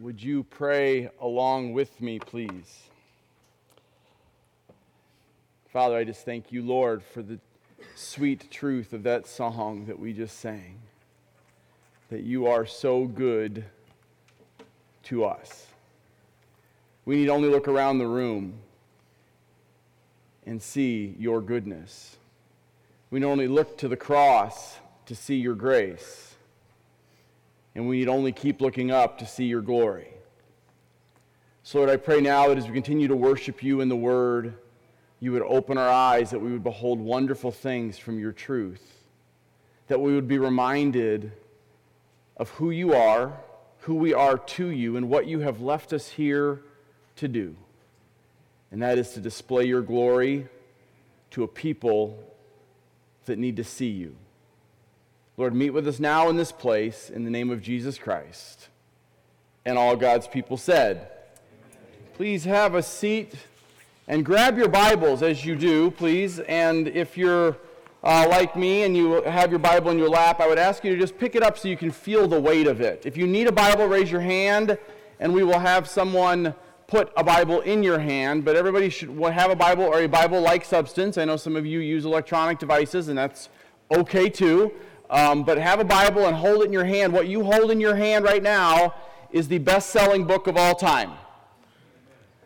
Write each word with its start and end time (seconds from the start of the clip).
Would 0.00 0.22
you 0.22 0.44
pray 0.44 1.10
along 1.20 1.74
with 1.74 2.00
me, 2.00 2.18
please? 2.18 2.84
Father, 5.70 5.94
I 5.94 6.04
just 6.04 6.24
thank 6.24 6.50
you, 6.50 6.62
Lord, 6.62 7.02
for 7.02 7.20
the 7.22 7.38
sweet 7.96 8.50
truth 8.50 8.94
of 8.94 9.02
that 9.02 9.26
song 9.26 9.84
that 9.88 9.98
we 9.98 10.14
just 10.14 10.40
sang. 10.40 10.78
That 12.08 12.22
you 12.22 12.46
are 12.46 12.64
so 12.64 13.04
good 13.04 13.62
to 15.02 15.26
us. 15.26 15.66
We 17.04 17.16
need 17.16 17.28
only 17.28 17.50
look 17.50 17.68
around 17.68 17.98
the 17.98 18.08
room 18.08 18.54
and 20.46 20.62
see 20.62 21.14
your 21.18 21.42
goodness. 21.42 22.16
We 23.10 23.20
need 23.20 23.26
only 23.26 23.48
look 23.48 23.76
to 23.76 23.88
the 23.88 23.98
cross 23.98 24.78
to 25.04 25.14
see 25.14 25.36
your 25.36 25.54
grace 25.54 26.29
and 27.74 27.88
we 27.88 27.98
need 27.98 28.08
only 28.08 28.32
keep 28.32 28.60
looking 28.60 28.90
up 28.90 29.18
to 29.18 29.26
see 29.26 29.44
your 29.44 29.60
glory. 29.60 30.08
So, 31.62 31.78
Lord, 31.78 31.90
I 31.90 31.96
pray 31.96 32.20
now 32.20 32.48
that 32.48 32.58
as 32.58 32.66
we 32.66 32.72
continue 32.72 33.08
to 33.08 33.16
worship 33.16 33.62
you 33.62 33.80
in 33.80 33.88
the 33.88 33.96
Word, 33.96 34.54
you 35.20 35.32
would 35.32 35.42
open 35.42 35.76
our 35.76 35.88
eyes, 35.88 36.30
that 36.30 36.40
we 36.40 36.50
would 36.50 36.64
behold 36.64 36.98
wonderful 36.98 37.52
things 37.52 37.98
from 37.98 38.18
your 38.18 38.32
truth, 38.32 39.04
that 39.88 40.00
we 40.00 40.14
would 40.14 40.26
be 40.26 40.38
reminded 40.38 41.32
of 42.38 42.48
who 42.50 42.70
you 42.70 42.94
are, 42.94 43.38
who 43.80 43.94
we 43.94 44.14
are 44.14 44.38
to 44.38 44.68
you, 44.68 44.96
and 44.96 45.08
what 45.08 45.26
you 45.26 45.40
have 45.40 45.60
left 45.60 45.92
us 45.92 46.08
here 46.08 46.62
to 47.16 47.28
do. 47.28 47.54
And 48.72 48.82
that 48.82 48.98
is 48.98 49.12
to 49.12 49.20
display 49.20 49.64
your 49.64 49.82
glory 49.82 50.48
to 51.32 51.42
a 51.42 51.48
people 51.48 52.18
that 53.26 53.38
need 53.38 53.56
to 53.56 53.64
see 53.64 53.90
you. 53.90 54.16
Lord, 55.40 55.54
meet 55.54 55.70
with 55.70 55.88
us 55.88 55.98
now 55.98 56.28
in 56.28 56.36
this 56.36 56.52
place 56.52 57.08
in 57.08 57.24
the 57.24 57.30
name 57.30 57.48
of 57.48 57.62
Jesus 57.62 57.96
Christ. 57.96 58.68
And 59.64 59.78
all 59.78 59.96
God's 59.96 60.28
people 60.28 60.58
said, 60.58 61.08
Please 62.12 62.44
have 62.44 62.74
a 62.74 62.82
seat 62.82 63.32
and 64.06 64.22
grab 64.22 64.58
your 64.58 64.68
Bibles 64.68 65.22
as 65.22 65.42
you 65.42 65.56
do, 65.56 65.92
please. 65.92 66.40
And 66.40 66.88
if 66.88 67.16
you're 67.16 67.56
uh, 68.04 68.26
like 68.28 68.54
me 68.54 68.82
and 68.82 68.94
you 68.94 69.22
have 69.22 69.48
your 69.48 69.60
Bible 69.60 69.90
in 69.90 69.96
your 69.96 70.10
lap, 70.10 70.40
I 70.40 70.46
would 70.46 70.58
ask 70.58 70.84
you 70.84 70.92
to 70.92 71.00
just 71.00 71.16
pick 71.16 71.34
it 71.34 71.42
up 71.42 71.56
so 71.56 71.68
you 71.68 71.76
can 71.78 71.90
feel 71.90 72.28
the 72.28 72.38
weight 72.38 72.66
of 72.66 72.82
it. 72.82 73.06
If 73.06 73.16
you 73.16 73.26
need 73.26 73.46
a 73.46 73.52
Bible, 73.52 73.86
raise 73.86 74.12
your 74.12 74.20
hand 74.20 74.76
and 75.20 75.32
we 75.32 75.42
will 75.42 75.58
have 75.58 75.88
someone 75.88 76.54
put 76.86 77.10
a 77.16 77.24
Bible 77.24 77.60
in 77.62 77.82
your 77.82 77.98
hand. 77.98 78.44
But 78.44 78.56
everybody 78.56 78.90
should 78.90 79.08
have 79.08 79.50
a 79.50 79.56
Bible 79.56 79.84
or 79.84 80.00
a 80.00 80.06
Bible 80.06 80.42
like 80.42 80.66
substance. 80.66 81.16
I 81.16 81.24
know 81.24 81.38
some 81.38 81.56
of 81.56 81.64
you 81.64 81.78
use 81.78 82.04
electronic 82.04 82.58
devices, 82.58 83.08
and 83.08 83.16
that's 83.16 83.48
okay 83.90 84.28
too. 84.28 84.70
Um, 85.10 85.42
but 85.42 85.58
have 85.58 85.80
a 85.80 85.84
Bible 85.84 86.26
and 86.26 86.36
hold 86.36 86.62
it 86.62 86.66
in 86.66 86.72
your 86.72 86.84
hand. 86.84 87.12
What 87.12 87.26
you 87.26 87.42
hold 87.42 87.72
in 87.72 87.80
your 87.80 87.96
hand 87.96 88.24
right 88.24 88.42
now 88.42 88.94
is 89.32 89.48
the 89.48 89.58
best 89.58 89.90
selling 89.90 90.24
book 90.24 90.46
of 90.46 90.56
all 90.56 90.74
time. 90.76 91.10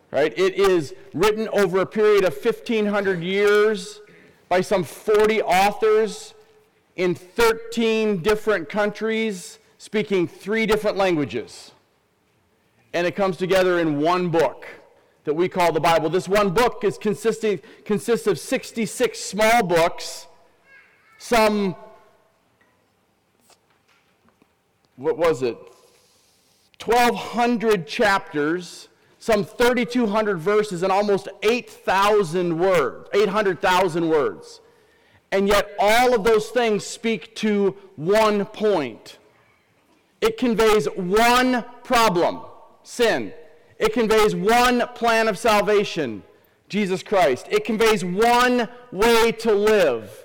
Right? 0.09 0.33
It 0.37 0.55
is 0.55 0.95
written 1.13 1.47
over 1.49 1.79
a 1.81 1.85
period 1.85 2.25
of 2.25 2.33
1,500 2.33 3.21
years 3.21 4.01
by 4.49 4.61
some 4.61 4.83
40 4.83 5.43
authors 5.43 6.33
in 6.95 7.13
13 7.13 8.21
different 8.21 8.69
countries 8.69 9.59
speaking 9.77 10.27
three 10.27 10.65
different 10.65 10.97
languages. 10.97 11.71
And 12.93 13.05
it 13.05 13.15
comes 13.15 13.37
together 13.37 13.79
in 13.79 13.99
one 13.99 14.29
book 14.29 14.65
that 15.25 15.33
we 15.33 15.49
call 15.49 15.71
the 15.71 15.79
Bible. 15.79 16.09
This 16.09 16.27
one 16.27 16.51
book 16.51 16.83
is 16.83 16.97
consisting, 16.97 17.59
consists 17.83 18.25
of 18.25 18.39
66 18.39 19.19
small 19.19 19.63
books, 19.63 20.27
some 21.17 21.75
what 24.95 25.17
was 25.17 25.41
it? 25.41 25.57
1,200 26.83 27.87
chapters, 27.87 28.89
some 29.19 29.43
3,200 29.43 30.37
verses, 30.37 30.83
and 30.83 30.91
almost 30.91 31.27
8,000 31.43 32.57
words, 32.57 33.09
800,000 33.13 34.09
words. 34.09 34.61
And 35.31 35.47
yet, 35.47 35.71
all 35.79 36.13
of 36.13 36.23
those 36.23 36.49
things 36.49 36.85
speak 36.85 37.35
to 37.37 37.75
one 37.95 38.45
point. 38.45 39.17
It 40.21 40.37
conveys 40.37 40.85
one 40.85 41.65
problem 41.83 42.41
sin. 42.83 43.33
It 43.77 43.93
conveys 43.93 44.35
one 44.35 44.87
plan 44.95 45.27
of 45.27 45.37
salvation 45.37 46.23
Jesus 46.69 47.03
Christ. 47.03 47.47
It 47.49 47.65
conveys 47.65 48.03
one 48.03 48.67
way 48.91 49.31
to 49.33 49.53
live 49.53 50.24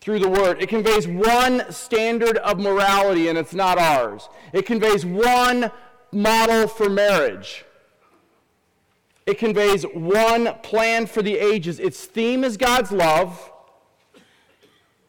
through 0.00 0.18
the 0.18 0.28
word. 0.28 0.62
It 0.62 0.68
conveys 0.68 1.06
one 1.06 1.70
standard 1.70 2.38
of 2.38 2.58
morality, 2.58 3.28
and 3.28 3.36
it's 3.36 3.54
not 3.54 3.78
ours. 3.78 4.28
It 4.52 4.66
conveys 4.66 5.04
one 5.04 5.70
model 6.10 6.66
for 6.66 6.88
marriage. 6.88 7.64
It 9.26 9.38
conveys 9.38 9.84
one 9.84 10.54
plan 10.62 11.06
for 11.06 11.22
the 11.22 11.36
ages. 11.36 11.78
Its 11.78 12.04
theme 12.04 12.44
is 12.44 12.56
God's 12.56 12.90
love. 12.90 13.52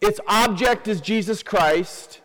Its 0.00 0.20
object 0.26 0.86
is 0.88 1.00
Jesus 1.00 1.42
Christ. 1.42 2.20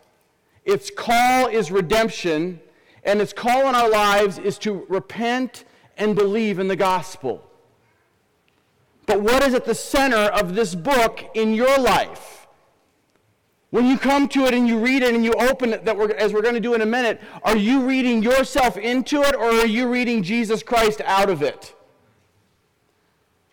Its 0.66 0.92
call 0.92 1.48
is 1.48 1.72
redemption. 1.72 2.60
And 3.04 3.22
its 3.22 3.32
call 3.32 3.70
in 3.70 3.76
our 3.76 3.90
lives 3.90 4.38
is 4.38 4.58
to 4.60 4.86
repent 4.90 5.64
and 5.98 6.16
believe 6.16 6.60
in 6.60 6.68
the 6.68 6.76
gospel. 6.76 7.50
But 9.06 9.22
what 9.22 9.42
is 9.44 9.54
at 9.54 9.64
the 9.64 9.74
center 9.74 10.18
of 10.18 10.54
this 10.54 10.76
book 10.76 11.24
in 11.34 11.54
your 11.54 11.80
life? 11.80 12.47
When 13.70 13.86
you 13.86 13.98
come 13.98 14.30
to 14.30 14.46
it 14.46 14.54
and 14.54 14.68
you 14.68 14.80
read 14.80 15.04
it 15.04 15.14
and 15.14 15.26
you 15.26 15.34
open 15.34 15.74
it, 15.74 15.84
that 15.86 15.98
we're, 15.98 16.12
as 16.12 16.32
we're 16.32 16.42
going 16.42 16.54
to 16.54 16.62
do 16.62 16.74
in 16.74 16.82
a 16.82 16.86
minute, 16.86 17.22
are 17.44 17.58
you 17.58 17.86
reading 17.86 18.24
yourself 18.24 18.78
into 18.78 19.24
it 19.24 19.36
or 19.36 19.50
are 19.50 19.66
you 19.66 19.90
reading 19.90 20.24
Jesus 20.24 20.64
Christ 20.64 21.02
out 21.02 21.30
of 21.30 21.42
it? 21.42 21.76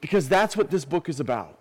Because 0.01 0.29
that's 0.29 0.57
what 0.57 0.71
this 0.71 0.85
book 0.85 1.09
is 1.09 1.19
about. 1.19 1.59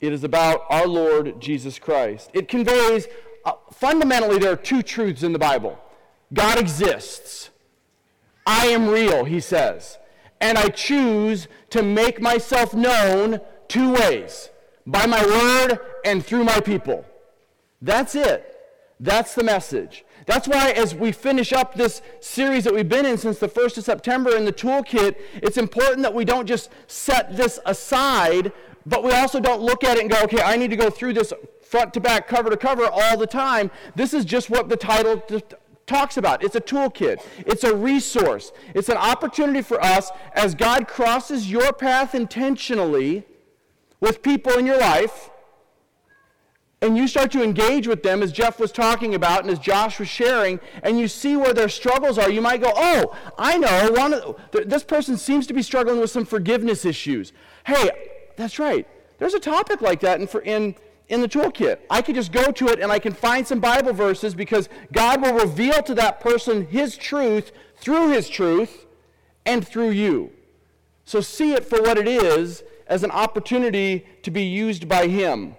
It 0.00 0.12
is 0.12 0.22
about 0.22 0.62
our 0.70 0.86
Lord 0.86 1.40
Jesus 1.40 1.78
Christ. 1.78 2.30
It 2.32 2.46
conveys, 2.46 3.06
uh, 3.44 3.52
fundamentally, 3.72 4.38
there 4.38 4.52
are 4.52 4.56
two 4.56 4.82
truths 4.82 5.22
in 5.22 5.32
the 5.32 5.38
Bible 5.38 5.78
God 6.32 6.58
exists. 6.58 7.50
I 8.46 8.66
am 8.66 8.88
real, 8.88 9.24
he 9.24 9.40
says. 9.40 9.98
And 10.40 10.56
I 10.56 10.68
choose 10.68 11.48
to 11.70 11.82
make 11.82 12.20
myself 12.20 12.72
known 12.72 13.40
two 13.68 13.92
ways 13.92 14.50
by 14.86 15.06
my 15.06 15.24
word 15.24 15.78
and 16.04 16.24
through 16.24 16.44
my 16.44 16.60
people. 16.60 17.04
That's 17.82 18.14
it. 18.14 18.46
That's 18.98 19.34
the 19.34 19.44
message. 19.44 20.04
That's 20.26 20.46
why, 20.46 20.70
as 20.72 20.94
we 20.94 21.12
finish 21.12 21.52
up 21.52 21.74
this 21.74 22.02
series 22.20 22.64
that 22.64 22.74
we've 22.74 22.88
been 22.88 23.06
in 23.06 23.16
since 23.16 23.38
the 23.38 23.48
1st 23.48 23.78
of 23.78 23.84
September 23.84 24.36
in 24.36 24.44
the 24.44 24.52
toolkit, 24.52 25.16
it's 25.34 25.56
important 25.56 26.02
that 26.02 26.14
we 26.14 26.24
don't 26.24 26.46
just 26.46 26.70
set 26.86 27.36
this 27.36 27.58
aside, 27.64 28.52
but 28.84 29.02
we 29.02 29.12
also 29.12 29.40
don't 29.40 29.62
look 29.62 29.82
at 29.82 29.96
it 29.96 30.02
and 30.02 30.10
go, 30.10 30.20
okay, 30.24 30.42
I 30.42 30.56
need 30.56 30.70
to 30.70 30.76
go 30.76 30.90
through 30.90 31.14
this 31.14 31.32
front 31.62 31.94
to 31.94 32.00
back, 32.00 32.28
cover 32.28 32.50
to 32.50 32.56
cover 32.56 32.86
all 32.86 33.16
the 33.16 33.26
time. 33.26 33.70
This 33.94 34.12
is 34.12 34.24
just 34.24 34.50
what 34.50 34.68
the 34.68 34.76
title 34.76 35.22
talks 35.86 36.16
about. 36.18 36.44
It's 36.44 36.54
a 36.54 36.60
toolkit, 36.60 37.24
it's 37.38 37.64
a 37.64 37.74
resource, 37.74 38.52
it's 38.74 38.90
an 38.90 38.98
opportunity 38.98 39.62
for 39.62 39.82
us 39.82 40.10
as 40.34 40.54
God 40.54 40.86
crosses 40.86 41.50
your 41.50 41.72
path 41.72 42.14
intentionally 42.14 43.24
with 44.00 44.22
people 44.22 44.52
in 44.54 44.66
your 44.66 44.78
life 44.78 45.30
and 46.82 46.96
you 46.96 47.06
start 47.06 47.30
to 47.32 47.42
engage 47.42 47.86
with 47.86 48.02
them 48.02 48.22
as 48.22 48.32
Jeff 48.32 48.58
was 48.58 48.72
talking 48.72 49.14
about 49.14 49.42
and 49.42 49.50
as 49.50 49.58
Josh 49.58 49.98
was 49.98 50.08
sharing, 50.08 50.60
and 50.82 50.98
you 50.98 51.08
see 51.08 51.36
where 51.36 51.52
their 51.52 51.68
struggles 51.68 52.16
are, 52.16 52.30
you 52.30 52.40
might 52.40 52.62
go, 52.62 52.72
"Oh, 52.74 53.14
I 53.38 53.58
know. 53.58 53.90
One, 53.92 54.34
this 54.66 54.82
person 54.82 55.18
seems 55.18 55.46
to 55.48 55.52
be 55.52 55.62
struggling 55.62 56.00
with 56.00 56.10
some 56.10 56.24
forgiveness 56.24 56.84
issues. 56.84 57.32
Hey, 57.66 57.90
that's 58.36 58.58
right. 58.58 58.86
There's 59.18 59.34
a 59.34 59.40
topic 59.40 59.82
like 59.82 60.00
that 60.00 60.20
in, 60.20 60.28
in 60.44 60.74
in 61.10 61.20
the 61.20 61.28
toolkit. 61.28 61.78
I 61.90 62.00
can 62.02 62.14
just 62.14 62.32
go 62.32 62.50
to 62.52 62.68
it 62.68 62.80
and 62.80 62.90
I 62.90 62.98
can 62.98 63.12
find 63.12 63.46
some 63.46 63.60
Bible 63.60 63.92
verses 63.92 64.34
because 64.34 64.68
God 64.92 65.20
will 65.20 65.34
reveal 65.34 65.82
to 65.82 65.94
that 65.96 66.20
person 66.20 66.66
His 66.66 66.96
truth 66.96 67.52
through 67.76 68.10
His 68.10 68.28
truth 68.28 68.86
and 69.44 69.66
through 69.66 69.90
you. 69.90 70.30
So 71.04 71.20
see 71.20 71.52
it 71.52 71.64
for 71.64 71.82
what 71.82 71.98
it 71.98 72.06
is 72.06 72.62
as 72.90 73.04
an 73.04 73.10
opportunity 73.12 74.04
to 74.22 74.30
be 74.30 74.42
used 74.42 74.88
by 74.88 75.06
Him. 75.06 75.54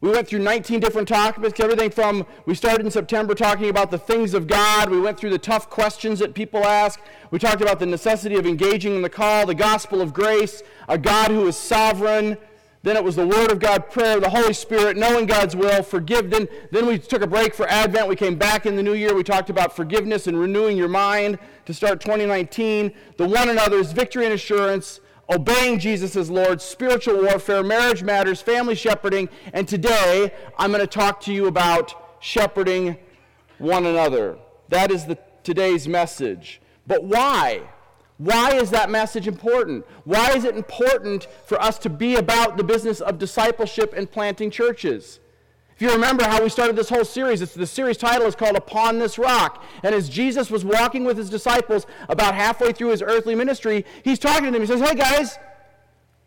We 0.00 0.10
went 0.10 0.26
through 0.26 0.40
19 0.40 0.80
different 0.80 1.06
topics, 1.06 1.60
everything 1.60 1.90
from, 1.90 2.26
we 2.46 2.54
started 2.54 2.84
in 2.84 2.90
September 2.90 3.34
talking 3.34 3.68
about 3.68 3.90
the 3.90 3.98
things 3.98 4.34
of 4.34 4.48
God. 4.48 4.90
We 4.90 5.00
went 5.00 5.18
through 5.18 5.30
the 5.30 5.38
tough 5.38 5.68
questions 5.68 6.18
that 6.20 6.34
people 6.34 6.64
ask. 6.64 6.98
We 7.30 7.38
talked 7.38 7.60
about 7.60 7.78
the 7.78 7.86
necessity 7.86 8.36
of 8.36 8.46
engaging 8.46 8.96
in 8.96 9.02
the 9.02 9.10
call, 9.10 9.46
the 9.46 9.54
gospel 9.54 10.00
of 10.00 10.12
grace, 10.12 10.62
a 10.88 10.98
God 10.98 11.30
who 11.30 11.46
is 11.46 11.56
sovereign. 11.56 12.36
Then 12.82 12.96
it 12.96 13.04
was 13.04 13.14
the 13.14 13.26
Word 13.26 13.52
of 13.52 13.60
God, 13.60 13.90
prayer, 13.90 14.18
the 14.18 14.30
Holy 14.30 14.54
Spirit, 14.54 14.96
knowing 14.96 15.26
God's 15.26 15.54
will, 15.54 15.84
forgive. 15.84 16.30
Then, 16.30 16.48
then 16.72 16.86
we 16.86 16.98
took 16.98 17.22
a 17.22 17.28
break 17.28 17.54
for 17.54 17.68
Advent. 17.68 18.08
We 18.08 18.16
came 18.16 18.34
back 18.34 18.66
in 18.66 18.74
the 18.74 18.82
new 18.82 18.94
year. 18.94 19.14
We 19.14 19.22
talked 19.22 19.50
about 19.50 19.74
forgiveness 19.74 20.26
and 20.26 20.38
renewing 20.38 20.76
your 20.76 20.88
mind 20.88 21.38
to 21.66 21.74
start 21.74 22.00
2019. 22.00 22.92
The 23.18 23.28
one 23.28 23.48
another's 23.48 23.92
victory 23.92 24.24
and 24.24 24.34
assurance 24.34 24.98
obeying 25.32 25.78
Jesus 25.78 26.14
as 26.16 26.30
Lord, 26.30 26.60
spiritual 26.60 27.22
warfare, 27.22 27.62
marriage 27.62 28.02
matters, 28.02 28.40
family 28.40 28.74
shepherding, 28.74 29.28
and 29.52 29.66
today 29.66 30.32
I'm 30.58 30.70
going 30.70 30.80
to 30.80 30.86
talk 30.86 31.20
to 31.22 31.32
you 31.32 31.46
about 31.46 31.94
shepherding 32.22 32.98
one 33.58 33.86
another. 33.86 34.38
That 34.68 34.90
is 34.90 35.06
the 35.06 35.18
today's 35.42 35.88
message. 35.88 36.60
But 36.86 37.04
why? 37.04 37.62
Why 38.18 38.54
is 38.54 38.70
that 38.70 38.90
message 38.90 39.26
important? 39.26 39.84
Why 40.04 40.32
is 40.32 40.44
it 40.44 40.56
important 40.56 41.26
for 41.46 41.60
us 41.60 41.78
to 41.80 41.90
be 41.90 42.16
about 42.16 42.56
the 42.56 42.64
business 42.64 43.00
of 43.00 43.18
discipleship 43.18 43.94
and 43.96 44.10
planting 44.10 44.50
churches? 44.50 45.18
You 45.82 45.90
remember 45.90 46.22
how 46.22 46.40
we 46.40 46.48
started 46.48 46.76
this 46.76 46.88
whole 46.88 47.04
series, 47.04 47.40
the 47.40 47.66
series 47.66 47.96
title 47.96 48.28
is 48.28 48.36
called 48.36 48.54
Upon 48.54 49.00
This 49.00 49.18
Rock. 49.18 49.64
And 49.82 49.92
as 49.92 50.08
Jesus 50.08 50.48
was 50.48 50.64
walking 50.64 51.02
with 51.02 51.16
his 51.16 51.28
disciples 51.28 51.88
about 52.08 52.36
halfway 52.36 52.70
through 52.70 52.90
his 52.90 53.02
earthly 53.02 53.34
ministry, 53.34 53.84
he's 54.04 54.20
talking 54.20 54.44
to 54.44 54.50
them. 54.52 54.60
He 54.60 54.68
says, 54.68 54.80
Hey 54.80 54.94
guys, 54.94 55.40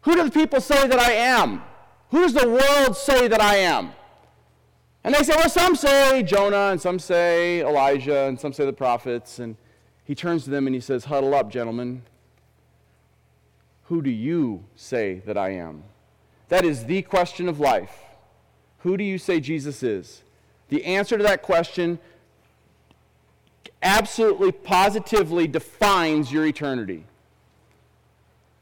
who 0.01 0.13
do 0.13 0.25
the 0.25 0.29
people 0.29 0.59
say 0.59 0.85
that 0.89 0.99
I 0.99 1.13
am? 1.13 1.61
Who 2.09 2.23
does 2.23 2.33
the 2.33 2.49
world 2.49 2.97
say 2.97 3.29
that 3.29 3.39
I 3.39 3.55
am? 3.55 3.93
And 5.05 5.15
they 5.15 5.23
say, 5.23 5.35
Well, 5.37 5.49
some 5.49 5.77
say 5.77 6.21
Jonah, 6.21 6.71
and 6.71 6.81
some 6.81 6.99
say 6.99 7.61
Elijah, 7.61 8.25
and 8.25 8.37
some 8.37 8.51
say 8.51 8.65
the 8.65 8.73
prophets. 8.73 9.39
And 9.39 9.55
he 10.03 10.15
turns 10.15 10.43
to 10.43 10.49
them 10.49 10.67
and 10.67 10.75
he 10.75 10.81
says, 10.81 11.05
Huddle 11.05 11.33
up, 11.33 11.49
gentlemen. 11.49 12.01
Who 13.83 14.01
do 14.01 14.09
you 14.09 14.65
say 14.75 15.21
that 15.25 15.37
I 15.37 15.51
am? 15.51 15.83
That 16.49 16.65
is 16.65 16.87
the 16.87 17.03
question 17.03 17.47
of 17.47 17.61
life. 17.61 18.01
Who 18.85 18.97
do 18.97 19.03
you 19.03 19.17
say 19.17 19.39
Jesus 19.39 19.81
is? 19.81 20.21
The 20.69 20.85
answer 20.85 21.17
to 21.17 21.23
that 21.23 21.41
question 21.41 21.97
absolutely, 23.81 24.51
positively 24.51 25.47
defines 25.47 26.31
your 26.31 26.45
eternity. 26.45 27.03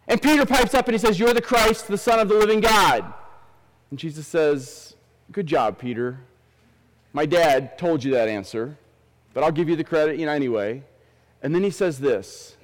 And 0.07 0.21
Peter 0.21 0.45
pipes 0.45 0.73
up 0.73 0.87
and 0.87 0.95
he 0.95 0.97
says, 0.97 1.19
You're 1.19 1.33
the 1.33 1.41
Christ, 1.41 1.89
the 1.89 1.97
Son 1.97 2.19
of 2.19 2.29
the 2.29 2.35
living 2.35 2.61
God. 2.61 3.13
And 3.89 3.99
Jesus 3.99 4.25
says, 4.25 4.95
Good 5.33 5.45
job, 5.45 5.77
Peter. 5.77 6.21
My 7.11 7.25
dad 7.25 7.77
told 7.77 8.01
you 8.01 8.13
that 8.13 8.29
answer, 8.29 8.77
but 9.33 9.43
I'll 9.43 9.51
give 9.51 9.67
you 9.67 9.75
the 9.75 9.83
credit 9.83 10.17
you 10.17 10.25
know, 10.25 10.31
anyway. 10.31 10.83
And 11.41 11.53
then 11.53 11.63
he 11.63 11.69
says 11.69 11.99
this 11.99 12.55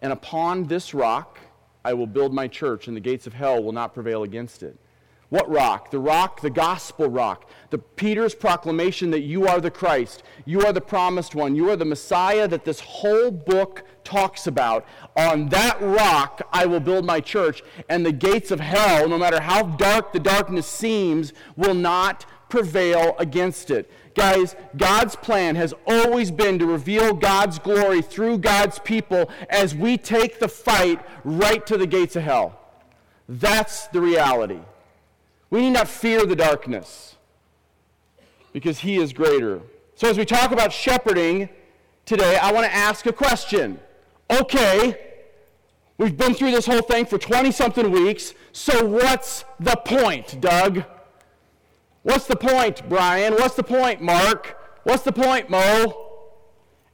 And 0.00 0.10
upon 0.10 0.68
this 0.68 0.94
rock 0.94 1.38
I 1.84 1.92
will 1.92 2.06
build 2.06 2.32
my 2.32 2.48
church, 2.48 2.88
and 2.88 2.96
the 2.96 3.00
gates 3.02 3.26
of 3.26 3.34
hell 3.34 3.62
will 3.62 3.72
not 3.72 3.92
prevail 3.92 4.22
against 4.22 4.62
it. 4.62 4.78
What 5.28 5.50
rock? 5.50 5.90
The 5.90 5.98
rock, 5.98 6.40
the 6.40 6.50
gospel 6.50 7.08
rock. 7.08 7.50
The 7.70 7.78
Peter's 7.78 8.34
proclamation 8.34 9.10
that 9.10 9.22
you 9.22 9.48
are 9.48 9.60
the 9.60 9.72
Christ, 9.72 10.22
you 10.44 10.64
are 10.64 10.72
the 10.72 10.80
promised 10.80 11.34
one, 11.34 11.56
you 11.56 11.68
are 11.68 11.76
the 11.76 11.84
Messiah 11.84 12.46
that 12.46 12.64
this 12.64 12.78
whole 12.78 13.32
book 13.32 13.82
talks 14.04 14.46
about. 14.46 14.86
On 15.16 15.48
that 15.48 15.80
rock 15.82 16.42
I 16.52 16.66
will 16.66 16.78
build 16.78 17.04
my 17.04 17.20
church, 17.20 17.62
and 17.88 18.06
the 18.06 18.12
gates 18.12 18.52
of 18.52 18.60
hell, 18.60 19.08
no 19.08 19.18
matter 19.18 19.40
how 19.40 19.64
dark 19.64 20.12
the 20.12 20.20
darkness 20.20 20.66
seems, 20.66 21.32
will 21.56 21.74
not 21.74 22.24
prevail 22.48 23.16
against 23.18 23.70
it. 23.72 23.90
Guys, 24.14 24.54
God's 24.76 25.16
plan 25.16 25.56
has 25.56 25.74
always 25.86 26.30
been 26.30 26.60
to 26.60 26.66
reveal 26.66 27.12
God's 27.12 27.58
glory 27.58 28.00
through 28.00 28.38
God's 28.38 28.78
people 28.78 29.28
as 29.50 29.74
we 29.74 29.98
take 29.98 30.38
the 30.38 30.48
fight 30.48 31.04
right 31.24 31.66
to 31.66 31.76
the 31.76 31.86
gates 31.86 32.14
of 32.14 32.22
hell. 32.22 32.60
That's 33.28 33.88
the 33.88 34.00
reality. 34.00 34.60
We 35.56 35.62
need 35.62 35.70
not 35.70 35.88
fear 35.88 36.26
the 36.26 36.36
darkness 36.36 37.16
because 38.52 38.80
he 38.80 38.98
is 38.98 39.14
greater. 39.14 39.62
So, 39.94 40.06
as 40.06 40.18
we 40.18 40.26
talk 40.26 40.52
about 40.52 40.70
shepherding 40.70 41.48
today, 42.04 42.36
I 42.36 42.52
want 42.52 42.66
to 42.66 42.74
ask 42.74 43.06
a 43.06 43.12
question. 43.12 43.80
Okay, 44.30 44.98
we've 45.96 46.14
been 46.14 46.34
through 46.34 46.50
this 46.50 46.66
whole 46.66 46.82
thing 46.82 47.06
for 47.06 47.16
20 47.16 47.52
something 47.52 47.90
weeks, 47.90 48.34
so 48.52 48.86
what's 48.86 49.46
the 49.58 49.76
point, 49.76 50.42
Doug? 50.42 50.84
What's 52.02 52.26
the 52.26 52.36
point, 52.36 52.86
Brian? 52.86 53.32
What's 53.32 53.54
the 53.54 53.64
point, 53.64 54.02
Mark? 54.02 54.58
What's 54.82 55.04
the 55.04 55.12
point, 55.12 55.48
Mo? 55.48 56.05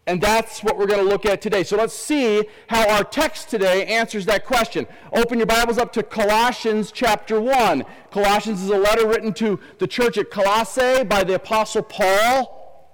And 0.07 0.21
that's 0.21 0.65
what 0.65 0.77
we're 0.77 0.87
going 0.87 1.05
to 1.05 1.09
look 1.09 1.25
at 1.25 1.41
today. 1.41 1.63
So 1.63 1.77
let's 1.77 1.95
see 1.95 2.45
how 2.67 2.89
our 2.89 3.05
text 3.05 3.51
today 3.51 3.87
answers 3.87 4.27
that 4.27 4.45
question. 4.45 4.87
Open 5.13 5.39
your 5.39 5.47
Bibles 5.47 5.79
up 5.79 5.93
to 5.93 6.03
Colossians 6.03 6.91
chapter 6.91 7.41
1. 7.41 7.85
Colossians 8.11 8.63
is 8.63 8.71
a 8.71 8.77
letter 8.77 9.07
written 9.07 9.33
to 9.35 9.61
the 9.79 9.87
church 9.87 10.19
at 10.19 10.31
Colossae 10.31 11.05
by 11.05 11.23
the 11.23 11.35
Apostle 11.35 11.83
Paul, 11.83 12.89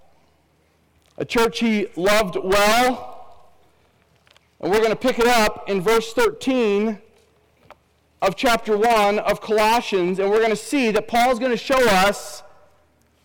a 1.17 1.25
church 1.25 1.61
he 1.61 1.89
loved 1.97 2.37
well. 2.37 3.41
And 4.61 4.71
we're 4.71 4.81
going 4.81 4.91
to 4.91 4.97
pick 4.97 5.19
it 5.19 5.27
up 5.27 5.69
in 5.69 5.81
verse 5.81 6.13
13 6.13 6.99
of 8.21 8.37
chapter 8.37 8.77
1 8.77 9.19
of 9.21 9.41
Colossians, 9.41 10.19
and 10.19 10.29
we're 10.29 10.39
going 10.39 10.51
to 10.51 10.57
see 10.57 10.91
that 10.91 11.09
Paul's 11.09 11.39
going 11.39 11.53
to 11.53 11.57
show 11.57 11.83
us 11.89 12.43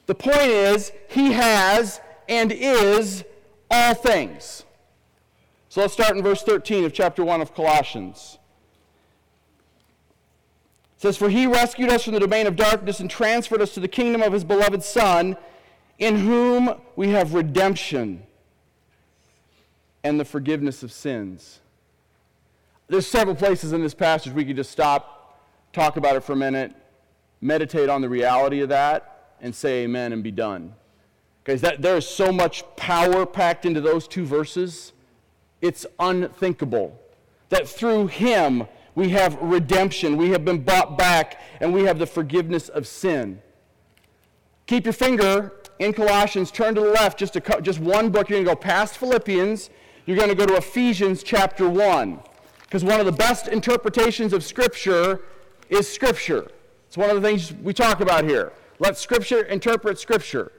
the 0.05 0.15
point 0.15 0.41
is, 0.41 0.91
he 1.09 1.31
has 1.31 1.99
and 2.27 2.51
is 2.51 3.23
all 3.69 3.93
things. 3.93 4.63
So 5.69 5.81
let's 5.81 5.93
start 5.93 6.15
in 6.15 6.21
verse 6.21 6.43
13 6.43 6.85
of 6.85 6.93
chapter 6.93 7.23
1 7.23 7.41
of 7.41 7.55
Colossians. 7.55 8.37
It 10.97 11.01
says, 11.01 11.17
For 11.17 11.29
he 11.29 11.47
rescued 11.47 11.89
us 11.89 12.03
from 12.03 12.13
the 12.13 12.19
domain 12.19 12.45
of 12.45 12.55
darkness 12.55 12.99
and 12.99 13.09
transferred 13.09 13.61
us 13.61 13.73
to 13.73 13.79
the 13.79 13.87
kingdom 13.87 14.21
of 14.21 14.33
his 14.33 14.43
beloved 14.43 14.83
Son, 14.83 15.35
in 15.97 16.17
whom 16.19 16.79
we 16.95 17.09
have 17.09 17.33
redemption 17.33 18.23
and 20.03 20.19
the 20.19 20.25
forgiveness 20.25 20.83
of 20.83 20.91
sins. 20.91 21.59
There's 22.87 23.07
several 23.07 23.35
places 23.35 23.73
in 23.73 23.81
this 23.81 23.93
passage 23.93 24.33
we 24.33 24.45
could 24.45 24.57
just 24.57 24.69
stop, 24.69 25.39
talk 25.71 25.97
about 25.97 26.15
it 26.15 26.23
for 26.23 26.33
a 26.33 26.35
minute, 26.35 26.75
meditate 27.41 27.89
on 27.89 28.01
the 28.01 28.09
reality 28.09 28.61
of 28.61 28.69
that, 28.69 29.35
and 29.41 29.55
say 29.55 29.83
amen 29.83 30.13
and 30.13 30.21
be 30.21 30.31
done. 30.31 30.75
Guys, 31.43 31.61
that, 31.61 31.81
there 31.81 31.97
is 31.97 32.07
so 32.07 32.31
much 32.31 32.63
power 32.75 33.25
packed 33.25 33.65
into 33.65 33.81
those 33.81 34.07
two 34.07 34.25
verses. 34.25 34.93
It's 35.61 35.85
unthinkable 35.99 36.99
that 37.49 37.67
through 37.67 38.07
him 38.07 38.67
we 38.95 39.09
have 39.09 39.39
redemption, 39.41 40.17
we 40.17 40.29
have 40.29 40.45
been 40.45 40.63
bought 40.63 40.97
back, 40.97 41.41
and 41.59 41.73
we 41.73 41.83
have 41.83 41.99
the 41.99 42.05
forgiveness 42.05 42.69
of 42.69 42.87
sin. 42.87 43.41
Keep 44.67 44.85
your 44.85 44.93
finger 44.93 45.53
in 45.79 45.93
Colossians, 45.93 46.51
turn 46.51 46.75
to 46.75 46.81
the 46.81 46.89
left, 46.89 47.19
just, 47.19 47.35
a, 47.35 47.61
just 47.61 47.79
one 47.79 48.09
book. 48.09 48.29
You're 48.29 48.37
going 48.37 48.45
to 48.45 48.51
go 48.51 48.55
past 48.55 48.97
Philippians, 48.97 49.69
you're 50.05 50.17
going 50.17 50.29
to 50.29 50.35
go 50.35 50.45
to 50.45 50.55
Ephesians 50.55 51.23
chapter 51.23 51.67
1. 51.67 52.19
Because 52.61 52.83
one 52.83 52.99
of 52.99 53.05
the 53.05 53.11
best 53.11 53.47
interpretations 53.47 54.33
of 54.33 54.43
Scripture 54.43 55.21
is 55.69 55.91
Scripture. 55.91 56.51
It's 56.87 56.97
one 56.97 57.09
of 57.09 57.21
the 57.21 57.27
things 57.27 57.53
we 57.53 57.73
talk 57.73 57.99
about 57.99 58.23
here. 58.23 58.53
Let 58.79 58.97
Scripture 58.97 59.43
interpret 59.43 59.99
Scripture. 59.99 60.51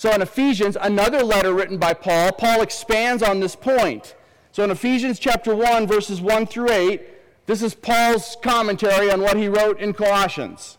So 0.00 0.10
in 0.14 0.22
Ephesians, 0.22 0.78
another 0.80 1.22
letter 1.22 1.52
written 1.52 1.76
by 1.76 1.92
Paul, 1.92 2.32
Paul 2.32 2.62
expands 2.62 3.22
on 3.22 3.38
this 3.38 3.54
point. 3.54 4.14
So 4.50 4.64
in 4.64 4.70
Ephesians 4.70 5.18
chapter 5.18 5.54
1, 5.54 5.86
verses 5.86 6.22
1 6.22 6.46
through 6.46 6.70
8, 6.70 7.02
this 7.44 7.62
is 7.62 7.74
Paul's 7.74 8.34
commentary 8.42 9.10
on 9.10 9.20
what 9.20 9.36
he 9.36 9.46
wrote 9.46 9.78
in 9.78 9.92
Colossians. 9.92 10.78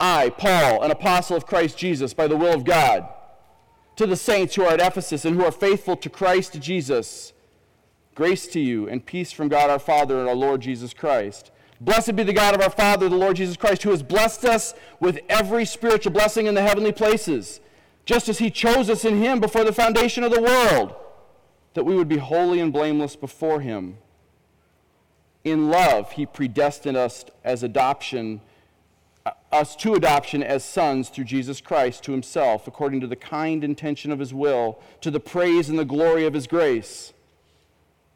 I, 0.00 0.30
Paul, 0.30 0.82
an 0.82 0.90
apostle 0.90 1.36
of 1.36 1.44
Christ 1.44 1.76
Jesus, 1.76 2.14
by 2.14 2.26
the 2.26 2.34
will 2.34 2.54
of 2.54 2.64
God, 2.64 3.06
to 3.96 4.06
the 4.06 4.16
saints 4.16 4.54
who 4.54 4.62
are 4.62 4.72
at 4.72 4.80
Ephesus 4.80 5.26
and 5.26 5.36
who 5.36 5.44
are 5.44 5.52
faithful 5.52 5.96
to 5.96 6.08
Christ 6.08 6.58
Jesus, 6.62 7.34
grace 8.14 8.46
to 8.46 8.58
you 8.58 8.88
and 8.88 9.04
peace 9.04 9.32
from 9.32 9.48
God 9.50 9.68
our 9.68 9.78
Father 9.78 10.18
and 10.18 10.26
our 10.26 10.34
Lord 10.34 10.62
Jesus 10.62 10.94
Christ. 10.94 11.50
Blessed 11.80 12.14
be 12.14 12.22
the 12.22 12.34
God 12.34 12.54
of 12.54 12.60
our 12.60 12.70
Father, 12.70 13.08
the 13.08 13.16
Lord 13.16 13.36
Jesus 13.36 13.56
Christ, 13.56 13.82
who 13.82 13.90
has 13.90 14.02
blessed 14.02 14.44
us 14.44 14.74
with 15.00 15.20
every 15.30 15.64
spiritual 15.64 16.12
blessing 16.12 16.46
in 16.46 16.54
the 16.54 16.60
heavenly 16.60 16.92
places, 16.92 17.60
just 18.04 18.28
as 18.28 18.38
he 18.38 18.50
chose 18.50 18.90
us 18.90 19.04
in 19.04 19.16
him 19.16 19.40
before 19.40 19.64
the 19.64 19.72
foundation 19.72 20.22
of 20.22 20.30
the 20.30 20.42
world, 20.42 20.94
that 21.72 21.84
we 21.84 21.94
would 21.94 22.08
be 22.08 22.18
holy 22.18 22.60
and 22.60 22.70
blameless 22.70 23.16
before 23.16 23.60
him. 23.60 23.96
In 25.42 25.70
love, 25.70 26.12
he 26.12 26.26
predestined 26.26 26.98
us 26.98 27.24
as 27.44 27.62
adoption, 27.62 28.42
uh, 29.24 29.30
us 29.50 29.74
to 29.76 29.94
adoption 29.94 30.42
as 30.42 30.62
sons 30.62 31.08
through 31.08 31.24
Jesus 31.24 31.62
Christ 31.62 32.04
to 32.04 32.12
himself, 32.12 32.68
according 32.68 33.00
to 33.00 33.06
the 33.06 33.16
kind 33.16 33.64
intention 33.64 34.12
of 34.12 34.18
his 34.18 34.34
will, 34.34 34.78
to 35.00 35.10
the 35.10 35.20
praise 35.20 35.70
and 35.70 35.78
the 35.78 35.86
glory 35.86 36.26
of 36.26 36.34
his 36.34 36.46
grace, 36.46 37.14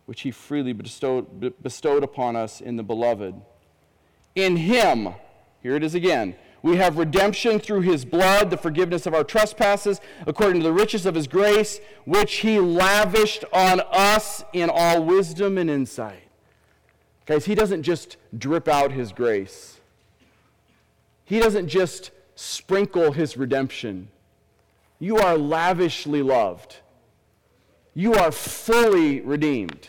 which 0.04 0.20
he 0.20 0.30
freely 0.30 0.74
bestowed, 0.74 1.54
bestowed 1.62 2.04
upon 2.04 2.36
us 2.36 2.60
in 2.60 2.76
the 2.76 2.82
beloved 2.82 3.40
in 4.34 4.56
him, 4.56 5.14
here 5.62 5.76
it 5.76 5.84
is 5.84 5.94
again, 5.94 6.36
we 6.62 6.76
have 6.76 6.96
redemption 6.96 7.58
through 7.58 7.82
his 7.82 8.06
blood, 8.06 8.48
the 8.50 8.56
forgiveness 8.56 9.04
of 9.06 9.12
our 9.12 9.22
trespasses, 9.22 10.00
according 10.26 10.62
to 10.62 10.64
the 10.66 10.72
riches 10.72 11.04
of 11.04 11.14
his 11.14 11.28
grace, 11.28 11.78
which 12.06 12.36
he 12.36 12.58
lavished 12.58 13.44
on 13.52 13.82
us 13.92 14.42
in 14.54 14.70
all 14.72 15.04
wisdom 15.04 15.58
and 15.58 15.68
insight. 15.68 16.22
Guys, 17.26 17.44
he 17.44 17.54
doesn't 17.54 17.82
just 17.82 18.16
drip 18.36 18.66
out 18.66 18.92
his 18.92 19.12
grace, 19.12 19.80
he 21.24 21.38
doesn't 21.38 21.68
just 21.68 22.10
sprinkle 22.34 23.12
his 23.12 23.36
redemption. 23.36 24.08
You 24.98 25.18
are 25.18 25.36
lavishly 25.36 26.22
loved. 26.22 26.76
You 27.94 28.14
are 28.14 28.32
fully 28.32 29.20
redeemed 29.20 29.88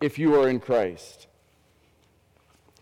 if 0.00 0.18
you 0.18 0.34
are 0.40 0.48
in 0.48 0.60
Christ. 0.60 1.26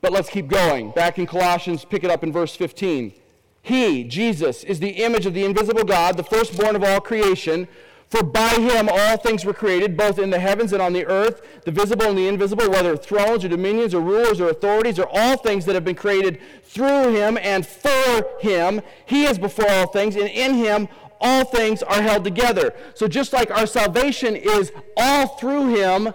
But 0.05 0.13
let's 0.13 0.29
keep 0.29 0.49
going. 0.49 0.91
Back 0.91 1.19
in 1.19 1.25
Colossians, 1.25 1.83
pick 1.87 2.05
it 2.05 2.11
up 2.11 2.23
in 2.23 2.31
verse 2.31 2.55
15. 2.55 3.15
He, 3.63 4.05
Jesus, 4.05 4.63
is 4.63 4.79
the 4.79 5.03
image 5.03 5.25
of 5.25 5.33
the 5.33 5.47
invisible 5.47 5.83
God, 5.83 6.19
the 6.19 6.23
firstborn 6.23 6.77
of 6.77 6.85
all 6.85 7.01
creation. 7.01 7.67
For 8.11 8.23
by 8.23 8.51
him 8.51 8.91
all 8.93 9.17
things 9.17 9.47
were 9.47 9.55
created, 9.55 9.97
both 9.97 10.19
in 10.19 10.29
the 10.29 10.39
heavens 10.39 10.75
and 10.75 10.83
on 10.83 10.93
the 10.93 11.07
earth, 11.07 11.41
the 11.65 11.71
visible 11.71 12.05
and 12.05 12.19
the 12.19 12.29
invisible, 12.29 12.69
whether 12.69 12.99
thrones 12.99 13.47
or 13.47 13.49
dominions 13.49 13.95
or 13.95 14.03
rulers 14.03 14.43
or 14.43 14.51
authorities, 14.51 14.99
or 14.99 15.09
all 15.11 15.39
things 15.39 15.65
that 15.65 15.75
have 15.75 15.87
been 15.87 15.95
created 15.95 16.39
through 16.65 17.15
him 17.15 17.39
and 17.41 17.67
for 17.67 18.29
him. 18.43 18.83
He 19.07 19.25
is 19.25 19.39
before 19.39 19.71
all 19.71 19.87
things, 19.87 20.17
and 20.17 20.29
in 20.29 20.53
him 20.53 20.87
all 21.19 21.47
things 21.47 21.83
are 21.83 22.03
held 22.03 22.25
together. 22.25 22.75
So 22.95 23.09
just 23.09 23.33
like 23.33 23.51
our 23.51 23.67
salvation 23.67 24.37
is 24.37 24.71
all 24.99 25.29
through 25.29 25.75
him, 25.75 26.13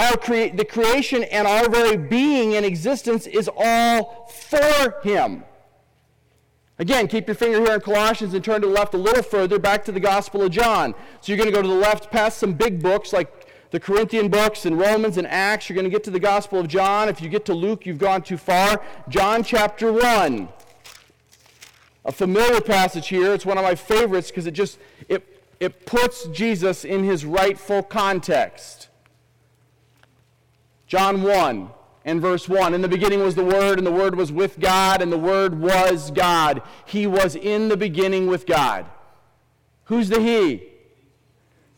our 0.00 0.16
crea- 0.16 0.48
the 0.48 0.64
creation 0.64 1.24
and 1.24 1.46
our 1.46 1.68
very 1.68 1.96
being 1.96 2.54
and 2.54 2.64
existence 2.64 3.26
is 3.26 3.50
all 3.54 4.26
for 4.26 5.00
him. 5.02 5.44
Again, 6.78 7.06
keep 7.08 7.26
your 7.26 7.34
finger 7.34 7.60
here 7.60 7.74
in 7.74 7.80
Colossians 7.82 8.32
and 8.32 8.42
turn 8.42 8.62
to 8.62 8.66
the 8.66 8.72
left 8.72 8.94
a 8.94 8.96
little 8.96 9.22
further, 9.22 9.58
back 9.58 9.84
to 9.84 9.92
the 9.92 10.00
Gospel 10.00 10.42
of 10.42 10.50
John. 10.50 10.94
So 11.20 11.30
you're 11.30 11.36
going 11.36 11.50
to 11.50 11.54
go 11.54 11.60
to 11.60 11.68
the 11.68 11.74
left 11.74 12.10
past 12.10 12.38
some 12.38 12.54
big 12.54 12.82
books 12.82 13.12
like 13.12 13.48
the 13.70 13.78
Corinthian 13.78 14.30
books 14.30 14.64
and 14.64 14.78
Romans 14.78 15.18
and 15.18 15.26
Acts. 15.26 15.68
You're 15.68 15.74
going 15.74 15.84
to 15.84 15.90
get 15.90 16.02
to 16.04 16.10
the 16.10 16.18
Gospel 16.18 16.58
of 16.58 16.68
John. 16.68 17.10
If 17.10 17.20
you 17.20 17.28
get 17.28 17.44
to 17.44 17.54
Luke, 17.54 17.84
you've 17.84 17.98
gone 17.98 18.22
too 18.22 18.38
far. 18.38 18.82
John 19.10 19.44
chapter 19.44 19.92
1. 19.92 20.48
A 22.06 22.12
familiar 22.12 22.62
passage 22.62 23.08
here. 23.08 23.34
It's 23.34 23.44
one 23.44 23.58
of 23.58 23.64
my 23.64 23.74
favorites 23.74 24.30
because 24.30 24.46
it 24.46 24.52
just 24.52 24.78
it, 25.06 25.44
it 25.60 25.84
puts 25.84 26.26
Jesus 26.28 26.86
in 26.86 27.04
his 27.04 27.26
rightful 27.26 27.82
context. 27.82 28.88
John 30.90 31.22
1 31.22 31.70
and 32.04 32.20
verse 32.20 32.48
1. 32.48 32.74
In 32.74 32.82
the 32.82 32.88
beginning 32.88 33.22
was 33.22 33.36
the 33.36 33.44
Word, 33.44 33.78
and 33.78 33.86
the 33.86 33.92
Word 33.92 34.16
was 34.16 34.32
with 34.32 34.58
God, 34.58 35.00
and 35.00 35.12
the 35.12 35.16
Word 35.16 35.60
was 35.60 36.10
God. 36.10 36.62
He 36.84 37.06
was 37.06 37.36
in 37.36 37.68
the 37.68 37.76
beginning 37.76 38.26
with 38.26 38.44
God. 38.44 38.86
Who's 39.84 40.08
the 40.08 40.20
He? 40.20 40.64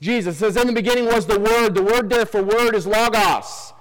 Jesus 0.00 0.38
says, 0.38 0.56
In 0.56 0.66
the 0.66 0.72
beginning 0.72 1.04
was 1.04 1.26
the 1.26 1.38
Word. 1.38 1.74
The 1.74 1.82
word 1.82 2.08
there 2.08 2.24
for 2.24 2.42
Word 2.42 2.74
is 2.74 2.86
Logos. 2.86 3.74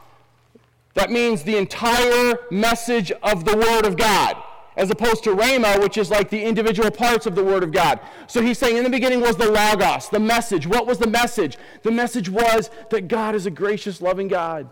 That 0.96 1.10
means 1.10 1.44
the 1.44 1.56
entire 1.56 2.38
message 2.52 3.14
of 3.24 3.46
the 3.46 3.56
Word 3.56 3.86
of 3.86 3.96
God, 3.96 4.36
as 4.76 4.90
opposed 4.90 5.24
to 5.24 5.30
Rhema, 5.34 5.80
which 5.82 5.98
is 5.98 6.12
like 6.12 6.30
the 6.30 6.44
individual 6.44 6.92
parts 6.92 7.26
of 7.26 7.36
the 7.36 7.44
Word 7.44 7.64
of 7.64 7.72
God. 7.72 8.02
So 8.28 8.42
he's 8.42 8.58
saying, 8.58 8.76
In 8.76 8.84
the 8.84 8.90
beginning 8.90 9.22
was 9.22 9.38
the 9.38 9.50
Logos, 9.50 10.10
the 10.10 10.20
message. 10.20 10.68
What 10.68 10.88
was 10.88 10.98
the 10.98 11.08
message? 11.08 11.58
The 11.84 11.92
message 11.92 12.28
was 12.28 12.70
that 12.90 13.08
God 13.08 13.34
is 13.34 13.46
a 13.46 13.52
gracious, 13.52 14.02
loving 14.02 14.28
God. 14.28 14.68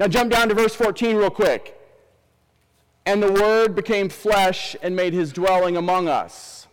Now 0.00 0.08
jump 0.08 0.32
down 0.32 0.48
to 0.48 0.54
verse 0.54 0.74
14 0.74 1.14
real 1.14 1.28
quick. 1.28 1.78
And 3.04 3.22
the 3.22 3.30
Word 3.30 3.74
became 3.74 4.08
flesh 4.08 4.74
and 4.82 4.96
made 4.96 5.12
his 5.12 5.30
dwelling 5.30 5.76
among 5.76 6.08
us. 6.08 6.66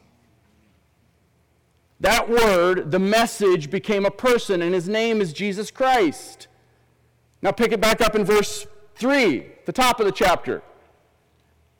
That 1.99 2.29
Word, 2.29 2.91
the 2.91 2.99
message, 2.99 3.69
became 3.69 4.05
a 4.05 4.11
person, 4.11 4.61
and 4.61 4.73
his 4.73 4.87
name 4.87 5.19
is 5.19 5.33
Jesus 5.33 5.71
Christ. 5.71 6.47
Now 7.41 7.51
pick 7.51 7.73
it 7.73 7.81
back 7.81 7.99
up 7.99 8.15
in 8.15 8.23
verse 8.23 8.65
3, 8.95 9.45
the 9.65 9.73
top 9.73 9.99
of 9.99 10.05
the 10.05 10.11
chapter. 10.13 10.61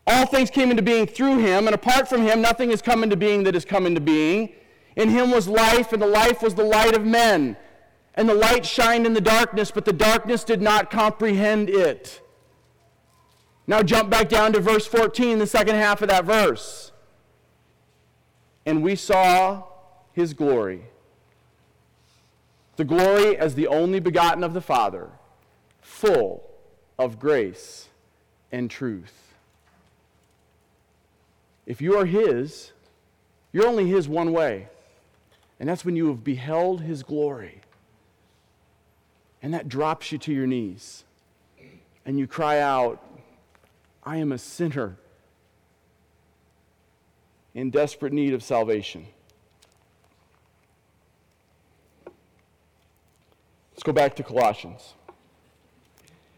All 0.06 0.26
things 0.26 0.50
came 0.50 0.70
into 0.70 0.84
being 0.84 1.08
through 1.08 1.38
him, 1.38 1.68
and 1.68 1.74
apart 1.74 2.10
from 2.10 2.24
him, 2.24 2.42
nothing 2.42 2.72
has 2.72 2.82
come 2.82 3.04
into 3.04 3.16
being 3.16 3.44
that 3.44 3.54
has 3.54 3.66
come 3.66 3.86
into 3.86 4.02
being. 4.02 4.52
In 4.98 5.10
him 5.10 5.32
was 5.32 5.48
life, 5.48 5.94
and 5.94 6.02
the 6.02 6.08
life 6.08 6.42
was 6.42 6.56
the 6.56 6.64
light 6.64 6.96
of 6.96 7.06
men. 7.06 7.56
And 8.18 8.28
the 8.28 8.34
light 8.34 8.66
shined 8.66 9.06
in 9.06 9.14
the 9.14 9.22
darkness, 9.22 9.70
but 9.70 9.86
the 9.86 9.94
darkness 9.94 10.44
did 10.44 10.60
not 10.60 10.90
comprehend 10.90 11.70
it. 11.70 12.20
Now 13.68 13.84
jump 13.84 14.10
back 14.10 14.28
down 14.28 14.54
to 14.54 14.60
verse 14.60 14.88
14, 14.88 15.38
the 15.38 15.46
second 15.46 15.76
half 15.76 16.02
of 16.02 16.10
that 16.10 16.26
verse. 16.26 16.92
And 18.66 18.82
we 18.82 18.96
saw 18.96 19.66
his 20.14 20.34
glory. 20.34 20.86
The 22.76 22.86
glory 22.86 23.38
as 23.38 23.54
the 23.54 23.68
only 23.68 24.00
begotten 24.00 24.44
of 24.44 24.56
the 24.56 24.62
Father, 24.62 25.10
full 25.80 26.50
of 26.98 27.20
grace 27.20 27.88
and 28.52 28.70
truth. 28.70 29.36
If 31.68 31.84
you 31.84 31.96
are 31.98 32.06
his, 32.06 32.72
you're 33.54 33.68
only 33.68 33.88
his 33.88 34.10
one 34.10 34.32
way. 34.32 34.70
And 35.60 35.70
that's 35.70 35.86
when 35.86 35.96
you 35.96 36.08
have 36.08 36.24
beheld 36.24 36.82
his 36.82 37.04
glory 37.04 37.62
and 39.42 39.54
that 39.54 39.70
drops 39.70 40.12
you 40.12 40.18
to 40.20 40.34
your 40.34 40.48
knees. 40.48 41.04
And 42.06 42.18
you 42.18 42.28
cry 42.28 42.60
out, 42.60 43.04
I 44.04 44.18
am 44.18 44.32
a 44.32 44.38
sinner 44.38 44.98
in 47.54 47.70
desperate 47.70 48.14
need 48.14 48.34
of 48.34 48.42
salvation. 48.42 49.08
Let's 53.74 53.84
go 53.84 53.92
back 53.92 54.16
to 54.16 54.24
Colossians. 54.24 54.94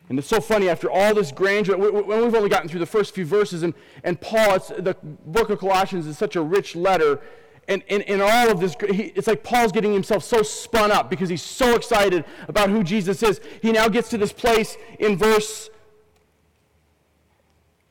And 0.10 0.18
it's 0.18 0.27
so 0.27 0.41
funny, 0.41 0.68
after 0.70 0.89
all 0.89 1.13
this 1.13 1.32
grandeur, 1.32 1.77
when 1.77 1.94
we've 1.94 2.36
only 2.36 2.50
gotten 2.50 2.68
through 2.68 2.79
the 2.79 2.88
first 2.88 3.13
few 3.13 3.25
verses, 3.25 3.62
and, 3.62 3.75
and 4.03 4.20
Paul, 4.20 4.58
the 4.60 4.98
book 5.27 5.51
of 5.51 5.60
Colossians 5.60 6.08
is 6.08 6.18
such 6.18 6.36
a 6.36 6.41
rich 6.41 6.75
letter, 6.75 7.22
and 7.69 8.01
in 8.03 8.19
all 8.19 8.49
of 8.49 8.59
this, 8.59 8.75
he, 8.89 9.03
it's 9.15 9.27
like 9.27 9.43
Paul's 9.43 9.71
getting 9.71 9.93
himself 9.93 10.23
so 10.23 10.41
spun 10.41 10.91
up 10.91 11.07
because 11.09 11.29
he's 11.29 11.43
so 11.43 11.75
excited 11.75 12.25
about 12.47 12.69
who 12.71 12.83
Jesus 12.83 13.21
is. 13.21 13.39
He 13.61 13.71
now 13.71 13.88
gets 13.88 14.09
to 14.09 14.17
this 14.17 14.33
place 14.33 14.75
in 14.97 15.15
verse, 15.15 15.69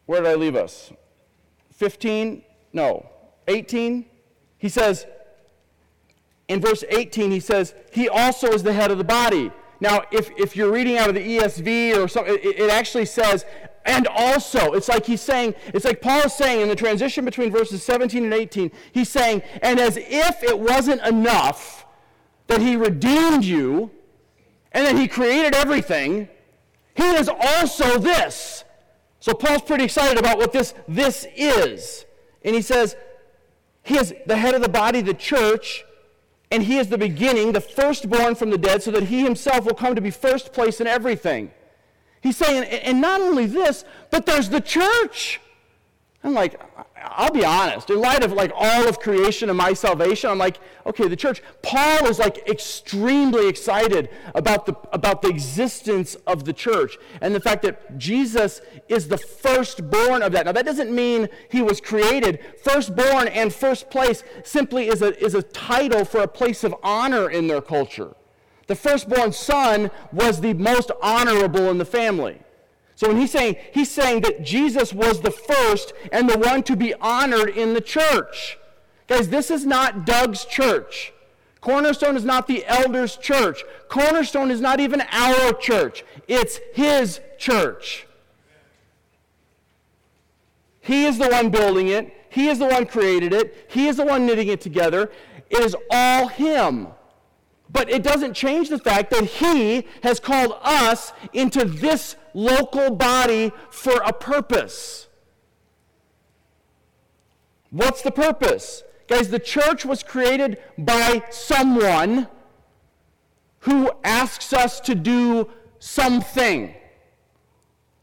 where 0.07 0.21
did 0.21 0.31
I 0.31 0.35
leave 0.35 0.57
us? 0.57 0.93
15? 1.75 2.43
No. 2.73 3.09
18? 3.47 4.05
He 4.59 4.69
says, 4.69 5.07
in 6.49 6.61
verse 6.61 6.83
18, 6.89 7.31
he 7.31 7.41
says, 7.41 7.75
He 7.93 8.09
also 8.09 8.49
is 8.49 8.65
the 8.65 8.73
head 8.73 8.91
of 8.91 8.99
the 8.99 9.05
body. 9.05 9.53
Now, 9.81 10.03
if, 10.11 10.31
if 10.37 10.57
you're 10.57 10.73
reading 10.73 10.99
out 10.99 11.09
of 11.09 11.15
the 11.15 11.39
ESV 11.39 11.97
or 11.97 12.09
something, 12.09 12.35
it, 12.35 12.59
it 12.59 12.71
actually 12.71 13.05
says, 13.05 13.45
and 13.89 14.07
also, 14.07 14.75
it's 14.75 14.87
like 14.87 15.07
he's 15.07 15.23
saying, 15.23 15.55
it's 15.69 15.87
like 15.87 16.03
Paul 16.03 16.21
is 16.27 16.35
saying 16.35 16.61
in 16.61 16.69
the 16.69 16.77
transition 16.77 17.25
between 17.25 17.51
verses 17.51 17.83
17 17.83 18.23
and 18.23 18.35
18, 18.35 18.71
he's 18.93 19.09
saying, 19.09 19.41
and 19.63 19.81
as 19.81 19.97
if 19.97 20.43
it 20.43 20.59
wasn't 20.59 21.01
enough 21.07 21.87
that 22.49 22.61
he 22.61 22.77
redeemed 22.77 23.47
you 23.47 23.91
and 24.73 24.87
that 24.87 24.95
he 24.95 25.09
created 25.09 25.55
everything, 25.55 26.29
he 26.95 27.03
is 27.03 27.31
also 27.31 27.99
this. 27.99 28.63
So 29.21 29.33
Paul's 29.33 29.63
pretty 29.63 29.85
excited 29.85 30.19
about 30.19 30.37
what 30.37 30.53
this 30.53 30.75
this 30.87 31.27
is. 31.35 32.05
And 32.45 32.55
he 32.55 32.61
says, 32.61 32.95
he 33.83 33.97
is 33.97 34.15
the 34.27 34.37
head 34.37 34.55
of 34.55 34.61
the 34.61 34.69
body, 34.69 35.01
the 35.01 35.15
church, 35.15 35.83
and 36.51 36.63
he 36.63 36.77
is 36.77 36.91
the 36.91 36.99
beginning, 36.99 37.53
the 37.53 37.63
firstborn 37.63 38.35
from 38.35 38.51
the 38.51 38.59
dead, 38.59 38.83
so 38.83 38.91
that 38.91 39.05
he 39.05 39.23
himself 39.23 39.65
will 39.65 39.75
come 39.75 39.95
to 39.95 40.03
be 40.03 40.11
first 40.11 40.53
place 40.53 40.79
in 40.79 40.87
everything. 40.87 41.53
He's 42.21 42.37
saying, 42.37 42.65
and 42.65 43.01
not 43.01 43.21
only 43.21 43.47
this, 43.47 43.85
but 44.11 44.27
there's 44.27 44.49
the 44.49 44.61
church. 44.61 45.41
I'm 46.25 46.35
like, 46.35 46.61
I'll 47.01 47.31
be 47.31 47.45
honest. 47.45 47.91
In 47.91 48.01
light 48.01 48.25
of 48.25 48.33
like 48.33 48.51
all 48.55 48.89
of 48.89 48.99
creation 48.99 49.49
and 49.49 49.57
my 49.57 49.73
salvation, 49.73 50.29
I'm 50.31 50.39
like, 50.39 50.59
okay, 50.85 51.07
the 51.07 51.17
church. 51.17 51.43
Paul 51.63 52.07
is 52.07 52.19
like 52.19 52.49
extremely 52.49 53.49
excited 53.49 54.11
about 54.35 54.67
the 54.67 54.75
about 54.93 55.23
the 55.23 55.29
existence 55.29 56.17
of 56.27 56.45
the 56.45 56.53
church 56.53 56.99
and 57.21 57.35
the 57.35 57.41
fact 57.41 57.63
that 57.63 57.99
Jesus 57.99 58.61
is 58.89 59.07
the 59.07 59.19
firstborn 59.19 60.23
of 60.23 60.33
that. 60.33 60.47
Now 60.47 60.53
that 60.53 60.67
doesn't 60.67 60.93
mean 60.93 61.29
he 61.51 61.63
was 61.63 61.81
created. 61.81 62.41
Firstborn 62.63 63.29
and 63.29 63.53
first 63.53 63.89
place 63.89 64.25
simply 64.43 64.89
is 64.89 65.03
a 65.03 65.17
is 65.25 65.35
a 65.35 65.43
title 65.43 66.05
for 66.05 66.21
a 66.21 66.29
place 66.29 66.65
of 66.65 66.75
honor 66.83 67.31
in 67.31 67.47
their 67.47 67.63
culture. 67.63 68.15
The 68.69 68.77
firstborn 68.77 69.33
son 69.33 69.91
was 70.13 70.41
the 70.41 70.55
most 70.55 70.93
honorable 71.03 71.71
in 71.71 71.79
the 71.79 71.85
family. 71.85 72.39
So 72.95 73.09
when 73.09 73.17
he's 73.17 73.33
saying, 73.33 73.57
he's 73.73 73.91
saying 73.91 74.21
that 74.23 74.45
Jesus 74.45 74.93
was 74.93 75.21
the 75.21 75.31
first 75.31 75.93
and 76.13 76.29
the 76.29 76.39
one 76.39 76.63
to 76.65 76.77
be 76.77 76.95
honored 76.95 77.49
in 77.51 77.75
the 77.75 77.81
church. 77.81 78.59
Guys, 79.07 79.31
this 79.31 79.51
is 79.51 79.65
not 79.65 80.05
Doug's 80.05 80.45
church. 80.45 81.13
Cornerstone 81.61 82.17
is 82.17 82.25
not 82.25 82.47
the 82.47 82.65
elders' 82.67 83.17
church. 83.17 83.65
Cornerstone 83.89 84.51
is 84.51 84.61
not 84.61 84.81
even 84.81 85.03
our 85.11 85.53
church. 85.55 86.05
It's 86.29 86.61
his 86.75 87.21
church. 87.39 88.07
He 90.81 91.05
is 91.07 91.19
the 91.19 91.29
one 91.29 91.51
building 91.51 91.89
it. 91.89 92.13
He 92.29 92.49
is 92.49 92.59
the 92.59 92.67
one 92.67 92.87
created 92.87 93.33
it. 93.33 93.67
He 93.71 93.89
is 93.89 93.97
the 93.97 94.05
one 94.05 94.27
knitting 94.27 94.49
it 94.49 94.61
together. 94.61 95.11
It 95.51 95.61
is 95.61 95.75
all 95.91 96.29
him. 96.29 96.89
But 97.71 97.91
it 97.91 98.03
doesn't 98.03 98.35
change 98.35 98.69
the 98.69 98.79
fact 98.79 99.11
that 99.11 99.25
He 99.25 99.87
has 100.03 100.21
called 100.21 100.59
us 100.63 101.13
into 101.33 101.65
this 101.65 102.17
local 102.35 102.91
body 102.91 103.53
for 103.71 104.01
a 104.05 104.13
purpose. 104.13 105.09
What's 107.71 108.03
the 108.03 108.11
purpose? 108.11 108.83
Guys, 109.09 109.29
the 109.29 109.39
church 109.39 109.85
was 109.85 110.03
created 110.03 110.59
by 110.77 111.25
someone 111.31 112.29
who 113.61 113.91
asks 114.05 114.53
us 114.53 114.81
to 114.81 114.95
do 114.95 115.51
something. 115.79 116.75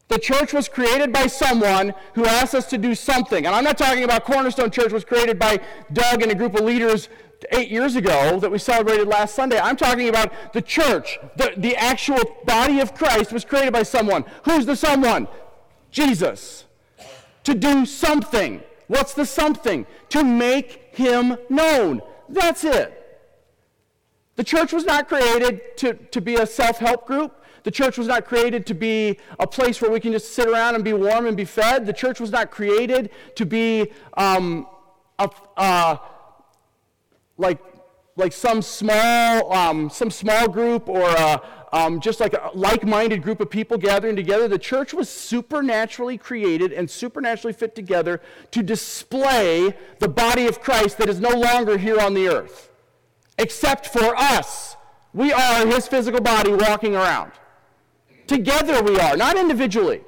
The 0.08 0.18
church 0.18 0.52
was 0.52 0.68
created 0.68 1.12
by 1.12 1.26
someone 1.26 1.92
who 2.14 2.26
asked 2.26 2.54
us 2.54 2.66
to 2.66 2.78
do 2.78 2.94
something. 2.94 3.44
And 3.44 3.54
I'm 3.54 3.64
not 3.64 3.76
talking 3.76 4.04
about 4.04 4.24
Cornerstone 4.24 4.70
Church 4.70 4.92
was 4.92 5.04
created 5.04 5.38
by 5.38 5.58
Doug 5.92 6.22
and 6.22 6.30
a 6.30 6.34
group 6.34 6.54
of 6.54 6.64
leaders 6.64 7.08
eight 7.50 7.70
years 7.70 7.96
ago 7.96 8.38
that 8.40 8.50
we 8.50 8.58
celebrated 8.58 9.08
last 9.08 9.34
Sunday. 9.34 9.58
I'm 9.58 9.76
talking 9.76 10.08
about 10.08 10.52
the 10.52 10.62
church. 10.62 11.18
The, 11.36 11.54
the 11.56 11.76
actual 11.76 12.18
body 12.44 12.80
of 12.80 12.94
Christ 12.94 13.32
was 13.32 13.44
created 13.44 13.72
by 13.72 13.82
someone. 13.82 14.24
Who's 14.44 14.64
the 14.64 14.76
someone? 14.76 15.26
Jesus. 15.90 16.64
To 17.44 17.54
do 17.54 17.84
something. 17.84 18.62
What's 18.86 19.14
the 19.14 19.26
something? 19.26 19.86
To 20.10 20.22
make 20.22 20.90
him 20.92 21.36
known. 21.48 22.00
That's 22.28 22.64
it. 22.64 22.92
The 24.36 24.44
church 24.44 24.72
was 24.72 24.84
not 24.84 25.08
created 25.08 25.76
to, 25.78 25.94
to 25.94 26.20
be 26.20 26.36
a 26.36 26.46
self 26.46 26.78
help 26.78 27.06
group. 27.06 27.42
The 27.66 27.72
church 27.72 27.98
was 27.98 28.06
not 28.06 28.26
created 28.26 28.64
to 28.66 28.74
be 28.74 29.18
a 29.40 29.46
place 29.46 29.82
where 29.82 29.90
we 29.90 29.98
can 29.98 30.12
just 30.12 30.34
sit 30.34 30.46
around 30.46 30.76
and 30.76 30.84
be 30.84 30.92
warm 30.92 31.26
and 31.26 31.36
be 31.36 31.44
fed. 31.44 31.84
The 31.84 31.92
church 31.92 32.20
was 32.20 32.30
not 32.30 32.52
created 32.52 33.10
to 33.34 33.44
be 33.44 33.90
um, 34.16 34.68
a, 35.18 35.28
uh, 35.56 35.96
like, 37.36 37.58
like 38.14 38.32
some 38.32 38.62
small, 38.62 39.52
um, 39.52 39.90
some 39.90 40.12
small 40.12 40.46
group 40.46 40.88
or 40.88 41.10
a, 41.10 41.42
um, 41.72 41.98
just 41.98 42.20
like 42.20 42.34
a 42.34 42.52
like-minded 42.54 43.20
group 43.20 43.40
of 43.40 43.50
people 43.50 43.78
gathering 43.78 44.14
together. 44.14 44.46
The 44.46 44.60
church 44.60 44.94
was 44.94 45.08
supernaturally 45.08 46.18
created 46.18 46.72
and 46.72 46.88
supernaturally 46.88 47.52
fit 47.52 47.74
together 47.74 48.22
to 48.52 48.62
display 48.62 49.76
the 49.98 50.08
body 50.08 50.46
of 50.46 50.60
Christ 50.60 50.98
that 50.98 51.08
is 51.08 51.18
no 51.18 51.30
longer 51.30 51.78
here 51.78 51.98
on 51.98 52.14
the 52.14 52.28
earth, 52.28 52.70
except 53.36 53.88
for 53.88 54.14
us. 54.16 54.76
We 55.12 55.32
are 55.32 55.66
his 55.66 55.88
physical 55.88 56.20
body 56.20 56.52
walking 56.52 56.94
around. 56.94 57.32
Together 58.26 58.82
we 58.82 58.98
are, 58.98 59.16
not 59.16 59.36
individually. 59.36 60.02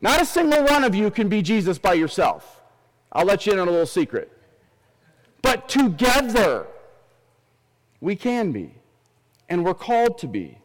Not 0.00 0.20
a 0.20 0.26
single 0.26 0.64
one 0.64 0.84
of 0.84 0.94
you 0.94 1.10
can 1.10 1.28
be 1.28 1.40
Jesus 1.40 1.78
by 1.78 1.94
yourself. 1.94 2.62
I'll 3.12 3.24
let 3.24 3.46
you 3.46 3.52
in 3.52 3.58
on 3.58 3.68
a 3.68 3.70
little 3.70 3.86
secret. 3.86 4.30
But 5.40 5.68
together 5.68 6.66
we 8.00 8.16
can 8.16 8.52
be, 8.52 8.74
and 9.48 9.64
we're 9.64 9.74
called 9.74 10.18
to 10.18 10.26
be. 10.26 10.58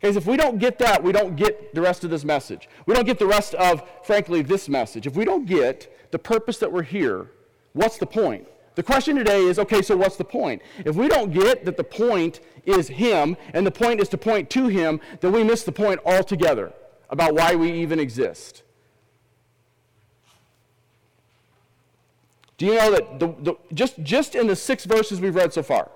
Guys, 0.00 0.16
if 0.16 0.26
we 0.26 0.36
don't 0.36 0.58
get 0.58 0.78
that, 0.78 1.02
we 1.02 1.12
don't 1.12 1.36
get 1.36 1.74
the 1.74 1.80
rest 1.80 2.04
of 2.04 2.10
this 2.10 2.24
message. 2.24 2.68
We 2.86 2.94
don't 2.94 3.06
get 3.06 3.18
the 3.18 3.26
rest 3.26 3.54
of, 3.54 3.82
frankly, 4.02 4.42
this 4.42 4.68
message. 4.68 5.06
If 5.06 5.16
we 5.16 5.24
don't 5.24 5.46
get 5.46 6.10
the 6.10 6.18
purpose 6.18 6.58
that 6.58 6.70
we're 6.70 6.82
here, 6.82 7.30
what's 7.72 7.98
the 7.98 8.06
point? 8.06 8.46
The 8.74 8.82
question 8.82 9.16
today 9.16 9.42
is 9.42 9.58
okay, 9.58 9.82
so 9.82 9.96
what's 9.96 10.16
the 10.16 10.24
point? 10.24 10.62
If 10.84 10.96
we 10.96 11.08
don't 11.08 11.32
get 11.32 11.64
that 11.64 11.76
the 11.76 11.84
point 11.84 12.40
is 12.64 12.88
Him 12.88 13.36
and 13.52 13.66
the 13.66 13.70
point 13.70 14.00
is 14.00 14.08
to 14.10 14.18
point 14.18 14.50
to 14.50 14.66
Him, 14.68 15.00
then 15.20 15.32
we 15.32 15.44
miss 15.44 15.62
the 15.62 15.72
point 15.72 16.00
altogether 16.04 16.72
about 17.10 17.34
why 17.34 17.54
we 17.54 17.72
even 17.72 18.00
exist. 18.00 18.64
Do 22.56 22.66
you 22.66 22.74
know 22.74 22.90
that 22.92 23.18
the, 23.18 23.34
the, 23.40 23.54
just, 23.72 24.02
just 24.02 24.34
in 24.34 24.46
the 24.46 24.56
six 24.56 24.84
verses 24.84 25.20
we've 25.20 25.34
read 25.34 25.52
so 25.52 25.62
far, 25.62 25.90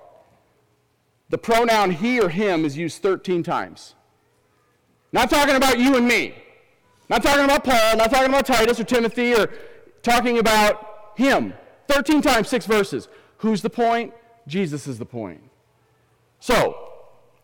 the 1.29 1.37
pronoun 1.37 1.91
he 1.91 2.19
or 2.19 2.29
him 2.29 2.65
is 2.65 2.77
used 2.77 3.01
13 3.01 3.43
times? 3.43 3.95
Not 5.11 5.29
talking 5.29 5.55
about 5.55 5.79
you 5.79 5.95
and 5.95 6.07
me. 6.07 6.35
Not 7.09 7.23
talking 7.23 7.45
about 7.45 7.63
Paul, 7.63 7.97
not 7.97 8.11
talking 8.11 8.29
about 8.29 8.45
Titus 8.45 8.79
or 8.79 8.83
Timothy 8.83 9.33
or 9.33 9.47
talking 10.03 10.37
about 10.37 11.13
him. 11.15 11.53
13 11.89 12.21
times, 12.21 12.47
six 12.47 12.65
verses. 12.65 13.07
Who's 13.37 13.61
the 13.61 13.69
point? 13.69 14.13
Jesus 14.47 14.87
is 14.87 14.99
the 14.99 15.05
point. 15.05 15.41
So, 16.39 16.77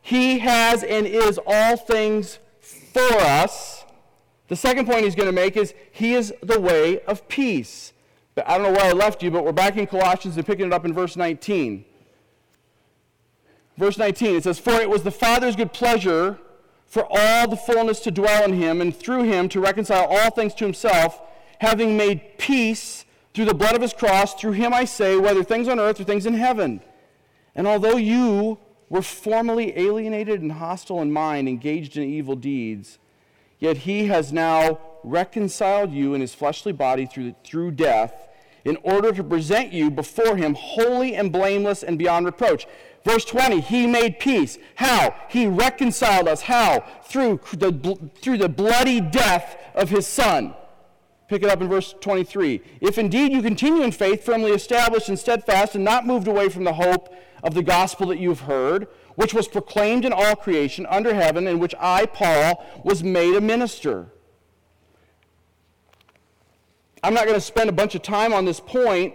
he 0.01 0.39
has 0.39 0.83
and 0.83 1.07
is 1.07 1.39
all 1.45 1.77
things 1.77 2.39
for 2.59 3.13
us. 3.19 3.83
The 4.47 4.55
second 4.55 4.85
point 4.85 5.03
he's 5.03 5.15
going 5.15 5.27
to 5.27 5.33
make 5.33 5.57
is 5.57 5.73
he 5.91 6.13
is 6.13 6.33
the 6.41 6.59
way 6.59 7.01
of 7.01 7.27
peace. 7.27 7.91
But 8.35 8.47
I 8.47 8.57
don't 8.57 8.71
know 8.71 8.79
where 8.79 8.89
I 8.89 8.91
left 8.91 9.23
you, 9.23 9.31
but 9.31 9.43
we're 9.43 9.51
back 9.51 9.77
in 9.77 9.87
Colossians 9.87 10.37
and 10.37 10.45
picking 10.45 10.67
it 10.67 10.73
up 10.73 10.85
in 10.85 10.93
verse 10.93 11.15
19. 11.15 11.85
Verse 13.77 13.97
19, 13.97 14.35
it 14.35 14.43
says, 14.43 14.59
For 14.59 14.73
it 14.73 14.89
was 14.89 15.03
the 15.03 15.11
Father's 15.11 15.55
good 15.55 15.73
pleasure 15.73 16.39
for 16.85 17.07
all 17.09 17.47
the 17.49 17.57
fullness 17.57 17.99
to 18.01 18.11
dwell 18.11 18.43
in 18.43 18.53
him, 18.53 18.79
and 18.79 18.95
through 18.95 19.23
him 19.23 19.49
to 19.49 19.59
reconcile 19.59 20.05
all 20.05 20.29
things 20.29 20.53
to 20.55 20.65
himself, 20.65 21.19
having 21.59 21.97
made 21.97 22.37
peace 22.37 23.04
through 23.35 23.45
the 23.45 23.53
blood 23.53 23.75
of 23.75 23.81
his 23.81 23.91
cross, 23.91 24.33
through 24.33 24.53
him 24.53 24.73
I 24.73 24.85
say, 24.85 25.17
whether 25.17 25.43
things 25.43 25.67
on 25.67 25.77
earth 25.77 25.99
or 25.99 26.05
things 26.05 26.25
in 26.25 26.35
heaven. 26.35 26.79
And 27.53 27.67
although 27.67 27.97
you 27.97 28.57
were 28.89 29.01
formerly 29.01 29.77
alienated 29.77 30.41
and 30.41 30.53
hostile 30.53 31.01
in 31.01 31.11
mind, 31.11 31.49
engaged 31.49 31.97
in 31.97 32.03
evil 32.03 32.37
deeds, 32.37 32.97
yet 33.59 33.77
he 33.79 34.07
has 34.07 34.31
now 34.31 34.79
reconciled 35.03 35.91
you 35.91 36.13
in 36.13 36.21
his 36.21 36.33
fleshly 36.33 36.71
body 36.71 37.05
through, 37.05 37.35
through 37.43 37.71
death, 37.71 38.13
in 38.63 38.77
order 38.83 39.11
to 39.11 39.23
present 39.23 39.73
you 39.73 39.91
before 39.91 40.37
him 40.37 40.55
holy 40.55 41.13
and 41.13 41.31
blameless 41.31 41.83
and 41.83 41.99
beyond 41.99 42.25
reproach. 42.25 42.65
Verse 43.03 43.25
20, 43.25 43.59
he 43.59 43.85
made 43.85 44.17
peace. 44.17 44.57
How? 44.75 45.13
He 45.29 45.45
reconciled 45.45 46.29
us. 46.29 46.41
How? 46.41 46.85
Through 47.03 47.41
the, 47.51 47.99
through 48.21 48.37
the 48.37 48.49
bloody 48.49 49.01
death 49.01 49.57
of 49.75 49.89
his 49.89 50.07
son. 50.07 50.55
Pick 51.27 51.41
it 51.41 51.49
up 51.49 51.61
in 51.61 51.67
verse 51.67 51.95
23. 52.01 52.61
If 52.81 52.97
indeed 52.97 53.31
you 53.31 53.41
continue 53.41 53.81
in 53.81 53.91
faith, 53.91 54.23
firmly 54.23 54.51
established 54.51 55.09
and 55.09 55.17
steadfast, 55.17 55.75
and 55.75 55.83
not 55.83 56.05
moved 56.05 56.27
away 56.27 56.49
from 56.49 56.63
the 56.63 56.73
hope 56.73 57.13
of 57.43 57.55
the 57.55 57.63
gospel 57.63 58.07
that 58.07 58.19
you've 58.19 58.41
heard, 58.41 58.87
which 59.15 59.33
was 59.33 59.47
proclaimed 59.47 60.05
in 60.05 60.13
all 60.13 60.35
creation 60.35 60.85
under 60.87 61.15
heaven, 61.15 61.47
in 61.47 61.57
which 61.57 61.73
I, 61.79 62.05
Paul, 62.05 62.63
was 62.83 63.03
made 63.03 63.35
a 63.35 63.41
minister. 63.41 64.07
I'm 67.03 67.13
not 67.13 67.25
going 67.25 67.35
to 67.35 67.41
spend 67.41 67.69
a 67.69 67.73
bunch 67.73 67.95
of 67.95 68.01
time 68.01 68.33
on 68.33 68.45
this 68.45 68.59
point, 68.59 69.13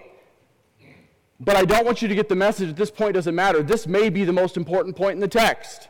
but 1.38 1.56
I 1.56 1.64
don't 1.64 1.84
want 1.84 2.02
you 2.02 2.08
to 2.08 2.14
get 2.14 2.28
the 2.28 2.36
message 2.36 2.68
that 2.68 2.76
this 2.76 2.90
point 2.90 3.14
doesn't 3.14 3.34
matter. 3.34 3.62
This 3.62 3.86
may 3.86 4.10
be 4.10 4.24
the 4.24 4.32
most 4.32 4.56
important 4.56 4.96
point 4.96 5.14
in 5.14 5.20
the 5.20 5.28
text. 5.28 5.88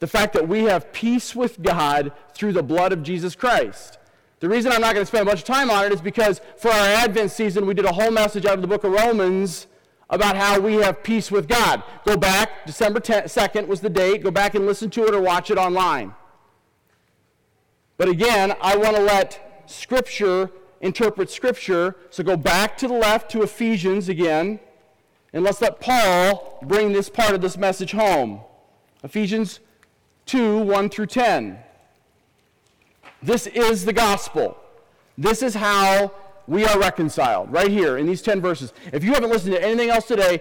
The 0.00 0.06
fact 0.06 0.34
that 0.34 0.48
we 0.48 0.64
have 0.64 0.92
peace 0.92 1.34
with 1.34 1.62
God 1.62 2.12
through 2.34 2.52
the 2.52 2.62
blood 2.62 2.92
of 2.92 3.02
Jesus 3.02 3.34
Christ. 3.34 3.98
The 4.40 4.48
reason 4.48 4.72
I'm 4.72 4.80
not 4.80 4.94
going 4.94 5.02
to 5.02 5.06
spend 5.06 5.22
a 5.22 5.30
bunch 5.30 5.40
of 5.40 5.46
time 5.46 5.70
on 5.70 5.84
it 5.86 5.92
is 5.92 6.00
because 6.00 6.40
for 6.56 6.70
our 6.70 6.86
Advent 6.88 7.30
season, 7.30 7.66
we 7.66 7.74
did 7.74 7.84
a 7.84 7.92
whole 7.92 8.10
message 8.10 8.44
out 8.46 8.54
of 8.54 8.62
the 8.62 8.66
book 8.66 8.84
of 8.84 8.92
Romans 8.92 9.66
about 10.10 10.36
how 10.36 10.60
we 10.60 10.74
have 10.74 11.02
peace 11.02 11.30
with 11.30 11.48
God. 11.48 11.82
Go 12.04 12.16
back, 12.16 12.66
December 12.66 13.00
2nd 13.00 13.66
was 13.66 13.80
the 13.80 13.90
date. 13.90 14.22
Go 14.22 14.30
back 14.30 14.54
and 14.54 14.66
listen 14.66 14.90
to 14.90 15.06
it 15.06 15.14
or 15.14 15.20
watch 15.20 15.50
it 15.50 15.58
online. 15.58 16.14
But 17.96 18.08
again, 18.08 18.54
I 18.60 18.76
want 18.76 18.96
to 18.96 19.02
let 19.02 19.64
Scripture 19.66 20.50
interpret 20.80 21.30
Scripture. 21.30 21.96
So 22.10 22.22
go 22.22 22.36
back 22.36 22.76
to 22.78 22.88
the 22.88 22.94
left 22.94 23.30
to 23.32 23.42
Ephesians 23.42 24.08
again, 24.08 24.60
and 25.32 25.42
let's 25.42 25.60
let 25.60 25.80
Paul 25.80 26.58
bring 26.62 26.92
this 26.92 27.08
part 27.08 27.34
of 27.34 27.40
this 27.40 27.56
message 27.56 27.92
home. 27.92 28.40
Ephesians 29.02 29.60
2 30.26 30.58
1 30.58 30.88
through 30.90 31.06
10. 31.06 31.58
This 33.24 33.46
is 33.46 33.86
the 33.86 33.92
gospel. 33.92 34.56
This 35.16 35.42
is 35.42 35.54
how 35.54 36.12
we 36.46 36.66
are 36.66 36.78
reconciled, 36.78 37.50
right 37.50 37.70
here 37.70 37.96
in 37.96 38.06
these 38.06 38.20
10 38.20 38.42
verses. 38.42 38.74
If 38.92 39.02
you 39.02 39.14
haven't 39.14 39.30
listened 39.30 39.54
to 39.54 39.64
anything 39.64 39.88
else 39.88 40.06
today, 40.06 40.40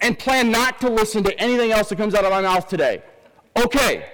and 0.00 0.18
plan 0.18 0.50
not 0.50 0.80
to 0.80 0.90
listen 0.90 1.22
to 1.22 1.38
anything 1.38 1.70
else 1.70 1.88
that 1.90 1.96
comes 1.96 2.14
out 2.14 2.24
of 2.24 2.32
my 2.32 2.40
mouth 2.40 2.66
today, 2.66 3.02
okay. 3.56 4.06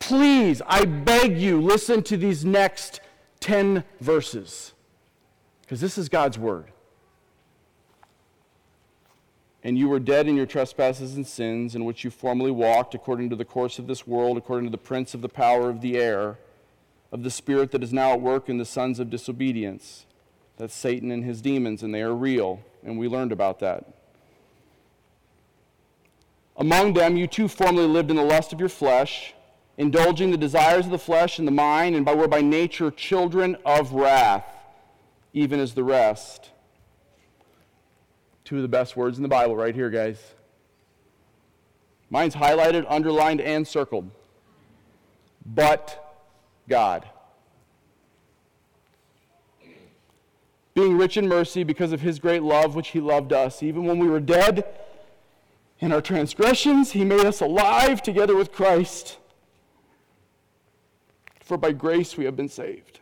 Please, 0.00 0.60
I 0.66 0.84
beg 0.84 1.38
you, 1.38 1.62
listen 1.62 2.02
to 2.02 2.18
these 2.18 2.44
next 2.44 3.00
10 3.40 3.82
verses. 4.00 4.74
Because 5.62 5.80
this 5.80 5.96
is 5.96 6.10
God's 6.10 6.38
word. 6.38 6.72
And 9.64 9.78
you 9.78 9.88
were 9.88 10.00
dead 10.00 10.26
in 10.26 10.36
your 10.36 10.46
trespasses 10.46 11.14
and 11.14 11.26
sins, 11.26 11.74
in 11.74 11.84
which 11.84 12.02
you 12.02 12.10
formerly 12.10 12.50
walked 12.50 12.94
according 12.94 13.30
to 13.30 13.36
the 13.36 13.44
course 13.44 13.78
of 13.78 13.86
this 13.86 14.06
world, 14.06 14.36
according 14.36 14.66
to 14.66 14.72
the 14.72 14.78
prince 14.78 15.14
of 15.14 15.20
the 15.20 15.28
power 15.28 15.68
of 15.70 15.80
the 15.80 15.96
air, 15.96 16.38
of 17.12 17.22
the 17.22 17.30
spirit 17.30 17.70
that 17.70 17.82
is 17.82 17.92
now 17.92 18.12
at 18.12 18.20
work 18.20 18.48
in 18.48 18.58
the 18.58 18.64
sons 18.64 18.98
of 18.98 19.08
disobedience. 19.10 20.06
That's 20.56 20.74
Satan 20.74 21.10
and 21.10 21.24
his 21.24 21.40
demons, 21.40 21.82
and 21.82 21.94
they 21.94 22.02
are 22.02 22.14
real. 22.14 22.60
And 22.84 22.98
we 22.98 23.08
learned 23.08 23.32
about 23.32 23.60
that. 23.60 23.84
Among 26.56 26.92
them, 26.92 27.16
you 27.16 27.26
too 27.26 27.48
formerly 27.48 27.86
lived 27.86 28.10
in 28.10 28.16
the 28.16 28.24
lust 28.24 28.52
of 28.52 28.60
your 28.60 28.68
flesh, 28.68 29.34
indulging 29.78 30.30
the 30.30 30.36
desires 30.36 30.84
of 30.84 30.90
the 30.90 30.98
flesh 30.98 31.38
and 31.38 31.48
the 31.48 31.52
mind, 31.52 31.96
and 31.96 32.04
by, 32.04 32.14
were 32.14 32.28
by 32.28 32.40
nature 32.40 32.90
children 32.90 33.56
of 33.64 33.92
wrath, 33.92 34.44
even 35.32 35.60
as 35.60 35.74
the 35.74 35.84
rest. 35.84 36.51
Two 38.52 38.58
of 38.58 38.62
the 38.62 38.68
best 38.68 38.98
words 38.98 39.16
in 39.16 39.22
the 39.22 39.30
Bible 39.30 39.56
right 39.56 39.74
here, 39.74 39.88
guys. 39.88 40.18
Mine's 42.10 42.34
highlighted, 42.34 42.84
underlined, 42.86 43.40
and 43.40 43.66
circled. 43.66 44.10
But 45.46 46.20
God. 46.68 47.08
Being 50.74 50.98
rich 50.98 51.16
in 51.16 51.26
mercy 51.26 51.64
because 51.64 51.92
of 51.94 52.02
his 52.02 52.18
great 52.18 52.42
love, 52.42 52.74
which 52.74 52.88
he 52.88 53.00
loved 53.00 53.32
us, 53.32 53.62
even 53.62 53.86
when 53.86 53.98
we 53.98 54.06
were 54.06 54.20
dead 54.20 54.66
in 55.78 55.90
our 55.90 56.02
transgressions, 56.02 56.92
he 56.92 57.06
made 57.06 57.24
us 57.24 57.40
alive 57.40 58.02
together 58.02 58.36
with 58.36 58.52
Christ. 58.52 59.16
For 61.40 61.56
by 61.56 61.72
grace 61.72 62.18
we 62.18 62.26
have 62.26 62.36
been 62.36 62.50
saved. 62.50 63.00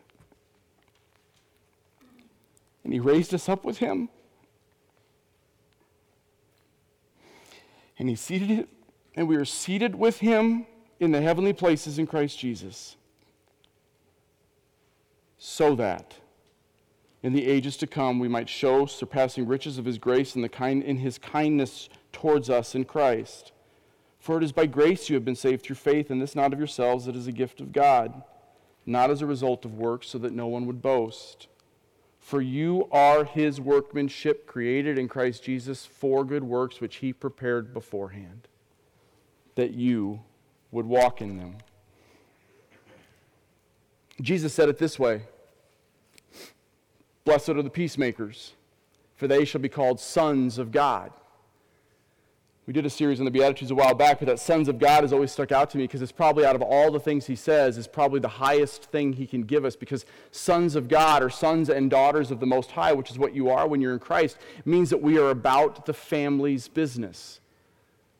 And 2.85 2.93
he 2.93 3.01
raised 3.01 3.35
us 3.35 3.49
up 3.49 3.65
with 3.65 3.79
him. 3.79 4.11
And 8.01 8.09
he 8.09 8.17
seated 8.17 8.51
it, 8.51 8.69
and 9.15 9.29
we 9.29 9.37
are 9.37 9.45
seated 9.45 9.95
with 9.95 10.21
him 10.21 10.67
in 11.01 11.11
the 11.11 11.21
heavenly 11.21 11.53
places 11.53 11.99
in 11.99 12.07
Christ 12.07 12.39
Jesus. 12.39 12.97
So 15.37 15.75
that 15.75 16.15
in 17.23 17.35
the 17.35 17.47
ages 17.47 17.77
to 17.77 17.87
come 17.87 18.19
we 18.19 18.27
might 18.27 18.49
show 18.49 18.87
surpassing 18.87 19.47
riches 19.47 19.77
of 19.77 19.85
his 19.85 19.99
grace 19.99 20.35
and 20.35 20.43
the 20.43 20.49
kind 20.49 20.83
in 20.83 20.97
his 20.97 21.19
kindness 21.19 21.91
towards 22.11 22.49
us 22.49 22.75
in 22.75 22.87
Christ. 22.87 23.53
For 24.19 24.39
it 24.39 24.45
is 24.45 24.53
by 24.53 24.65
grace 24.65 25.11
you 25.11 25.15
have 25.17 25.25
been 25.27 25.37
saved 25.37 25.63
through 25.63 25.77
faith, 25.77 26.09
and 26.09 26.23
this 26.23 26.35
not 26.35 26.55
of 26.55 26.59
yourselves, 26.59 27.07
it 27.07 27.15
is 27.15 27.27
a 27.27 27.33
gift 27.33 27.61
of 27.61 27.71
God, 27.71 28.23
not 28.87 29.11
as 29.11 29.21
a 29.21 29.27
result 29.27 29.67
of 29.67 29.75
works, 29.75 30.09
so 30.09 30.17
that 30.17 30.33
no 30.33 30.47
one 30.47 30.65
would 30.65 30.81
boast. 30.81 31.49
For 32.21 32.41
you 32.41 32.87
are 32.93 33.25
his 33.25 33.61
workmanship, 33.61 34.47
created 34.47 34.99
in 34.99 35.09
Christ 35.09 35.43
Jesus 35.43 35.87
for 35.87 36.25
good 36.25 36.45
works, 36.45 36.81
which 36.81 36.97
he 36.97 37.13
prepared 37.13 37.75
beforehand, 37.75 38.47
that 39.57 39.73
you 39.73 40.21
would 40.71 40.87
walk 40.87 41.21
in 41.21 41.39
them. 41.39 41.57
Jesus 44.21 44.53
said 44.53 44.69
it 44.69 44.79
this 44.79 44.99
way 44.99 45.23
Blessed 47.25 47.49
are 47.51 47.63
the 47.63 47.71
peacemakers, 47.71 48.53
for 49.17 49.27
they 49.27 49.45
shall 49.45 49.61
be 49.61 49.69
called 49.69 49.99
sons 49.99 50.59
of 50.59 50.71
God. 50.71 51.11
We 52.71 52.75
did 52.75 52.87
a 52.87 52.91
series 52.91 53.19
on 53.19 53.25
the 53.25 53.33
Beatitudes 53.33 53.73
a 53.73 53.75
while 53.75 53.95
back, 53.95 54.21
but 54.21 54.27
that 54.27 54.39
sons 54.39 54.69
of 54.69 54.79
God 54.79 55.03
has 55.03 55.13
always 55.13 55.33
stuck 55.33 55.51
out 55.51 55.71
to 55.71 55.77
me 55.77 55.83
because 55.89 56.03
it's 56.03 56.13
probably 56.13 56.47
out 56.47 56.55
of 56.55 56.63
all 56.63 56.93
the 56.93 57.01
things 57.01 57.27
he 57.27 57.35
says, 57.35 57.77
is 57.77 57.89
probably 57.89 58.21
the 58.21 58.29
highest 58.29 58.85
thing 58.93 59.13
he 59.13 59.27
can 59.27 59.43
give 59.43 59.65
us 59.65 59.75
because 59.75 60.07
sons 60.31 60.77
of 60.77 60.87
God 60.87 61.21
or 61.21 61.31
sons 61.31 61.69
and 61.69 61.91
daughters 61.91 62.31
of 62.31 62.39
the 62.39 62.47
Most 62.47 62.71
High, 62.71 62.93
which 62.93 63.11
is 63.11 63.19
what 63.19 63.35
you 63.35 63.51
are 63.51 63.67
when 63.67 63.81
you're 63.81 63.95
in 63.95 63.99
Christ, 63.99 64.39
means 64.65 64.89
that 64.91 65.03
we 65.03 65.19
are 65.19 65.31
about 65.31 65.85
the 65.85 65.93
family's 65.93 66.69
business. 66.69 67.41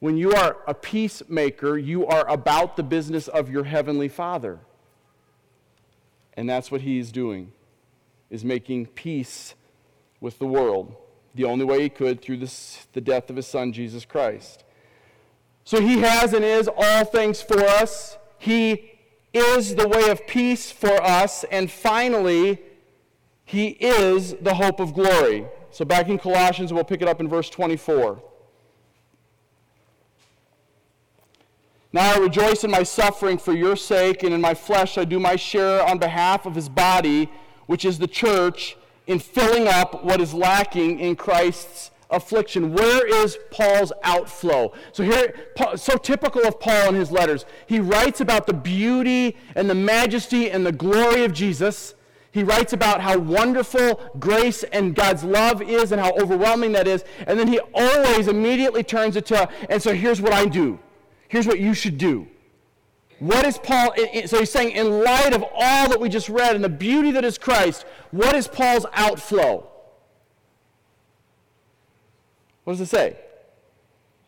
When 0.01 0.17
you 0.17 0.33
are 0.33 0.57
a 0.67 0.75
peacemaker, 0.75 1.79
you 1.79 2.05
are 2.09 2.29
about 2.29 2.77
the 2.77 2.83
business 2.83 3.29
of 3.29 3.53
your 3.53 3.63
heavenly 3.63 4.09
Father. 4.09 4.59
And 6.37 6.51
that's 6.51 6.73
what 6.73 6.81
he's 6.81 7.13
doing, 7.13 7.53
is 8.31 8.45
making 8.45 8.87
peace 8.87 9.55
with 10.21 10.41
the 10.41 10.47
world 10.47 10.97
the 11.35 11.45
only 11.45 11.65
way 11.65 11.83
he 11.83 11.89
could 11.89 12.21
through 12.21 12.39
this, 12.39 12.87
the 12.93 13.01
death 13.01 13.31
of 13.31 13.37
his 13.37 13.47
son, 13.47 13.73
Jesus 13.73 14.05
Christ. 14.05 14.65
So 15.65 15.81
he 15.81 15.99
has 16.01 16.33
and 16.33 16.45
is 16.45 16.69
all 16.77 17.05
things 17.05 17.41
for 17.41 17.61
us. 17.61 18.19
He 18.39 18.99
is 19.33 19.77
the 19.77 19.87
way 19.87 20.11
of 20.11 20.27
peace 20.27 20.73
for 20.73 21.03
us. 21.03 21.45
And 21.45 21.71
finally, 21.71 22.61
he 23.45 23.69
is 23.69 24.35
the 24.41 24.55
hope 24.55 24.81
of 24.81 24.95
glory. 24.95 25.47
So 25.71 25.85
back 25.85 26.09
in 26.09 26.19
Colossians, 26.19 26.73
we'll 26.73 26.85
pick 26.85 27.03
it 27.03 27.09
up 27.09 27.21
in 27.21 27.29
verse 27.29 27.49
24. 27.49 28.21
Now 31.93 32.15
I 32.15 32.19
rejoice 32.19 32.63
in 32.63 32.71
my 32.71 32.85
suffering 32.85 33.37
for 33.37 33.53
your 33.53 33.75
sake, 33.75 34.23
and 34.23 34.33
in 34.33 34.41
my 34.41 34.55
flesh 34.55 34.97
I 34.97 35.05
do 35.05 35.19
my 35.19 35.35
share 35.35 35.85
on 35.85 35.99
behalf 35.99 36.47
of 36.47 36.55
his 36.55 36.69
body, 36.69 37.29
which 37.67 37.85
is 37.85 37.99
the 37.99 38.07
church 38.07 38.77
in 39.07 39.19
filling 39.19 39.69
up 39.69 40.05
what 40.05 40.21
is 40.21 40.33
lacking 40.35 41.01
in 41.01 41.17
Christ's 41.17 41.91
affliction. 42.11 42.73
Where 42.73 43.07
is 43.07 43.39
Paul's 43.51 43.93
outflow? 44.03 44.73
So 44.93 45.03
here, 45.03 45.35
so 45.77 45.97
typical 45.97 46.47
of 46.47 46.61
Paul 46.61 46.91
in 46.91 46.95
his 46.95 47.11
letters, 47.11 47.45
he 47.67 47.81
writes 47.81 48.21
about 48.21 48.47
the 48.47 48.53
beauty 48.53 49.37
and 49.55 49.71
the 49.71 49.75
majesty 49.75 50.51
and 50.51 50.67
the 50.67 50.73
glory 50.73 51.25
of 51.25 51.33
Jesus. 51.33 51.95
He 52.33 52.45
writes 52.45 52.73
about 52.73 53.01
how 53.01 53.19
wonderful 53.19 54.01
grace 54.19 54.63
and 54.63 54.95
God's 54.95 55.25
love 55.25 55.63
is 55.63 55.91
and 55.91 56.01
how 56.01 56.13
overwhelming 56.13 56.73
that 56.73 56.87
is. 56.87 57.05
And 57.27 57.39
then 57.39 57.49
he 57.49 57.59
always 57.75 58.29
immediately 58.29 58.85
turns 58.85 59.17
it 59.17 59.27
to, 59.27 59.49
and 59.69 59.83
so 59.83 59.95
here's 59.95 60.21
what 60.21 60.33
I 60.33 60.47
do. 60.47 60.79
Here's 61.29 61.47
what 61.47 61.59
you 61.59 61.75
should 61.75 61.99
do. 61.99 62.29
What 63.21 63.47
is 63.47 63.59
Paul, 63.59 63.95
so 64.25 64.39
he's 64.39 64.51
saying, 64.51 64.75
in 64.75 65.05
light 65.05 65.35
of 65.35 65.45
all 65.55 65.91
that 65.91 66.01
we 66.01 66.09
just 66.09 66.31
read 66.31 66.57
and 66.57 66.65
the 66.65 66.71
beauty 66.71 67.11
that 67.13 67.25
is 67.25 67.37
Christ, 67.37 67.85
what 68.11 68.35
is 68.35 68.49
Paul's 68.49 68.87
outflow? 68.95 69.69
What 72.65 72.73
does 72.73 72.81
it 72.81 72.87
say? 72.87 73.19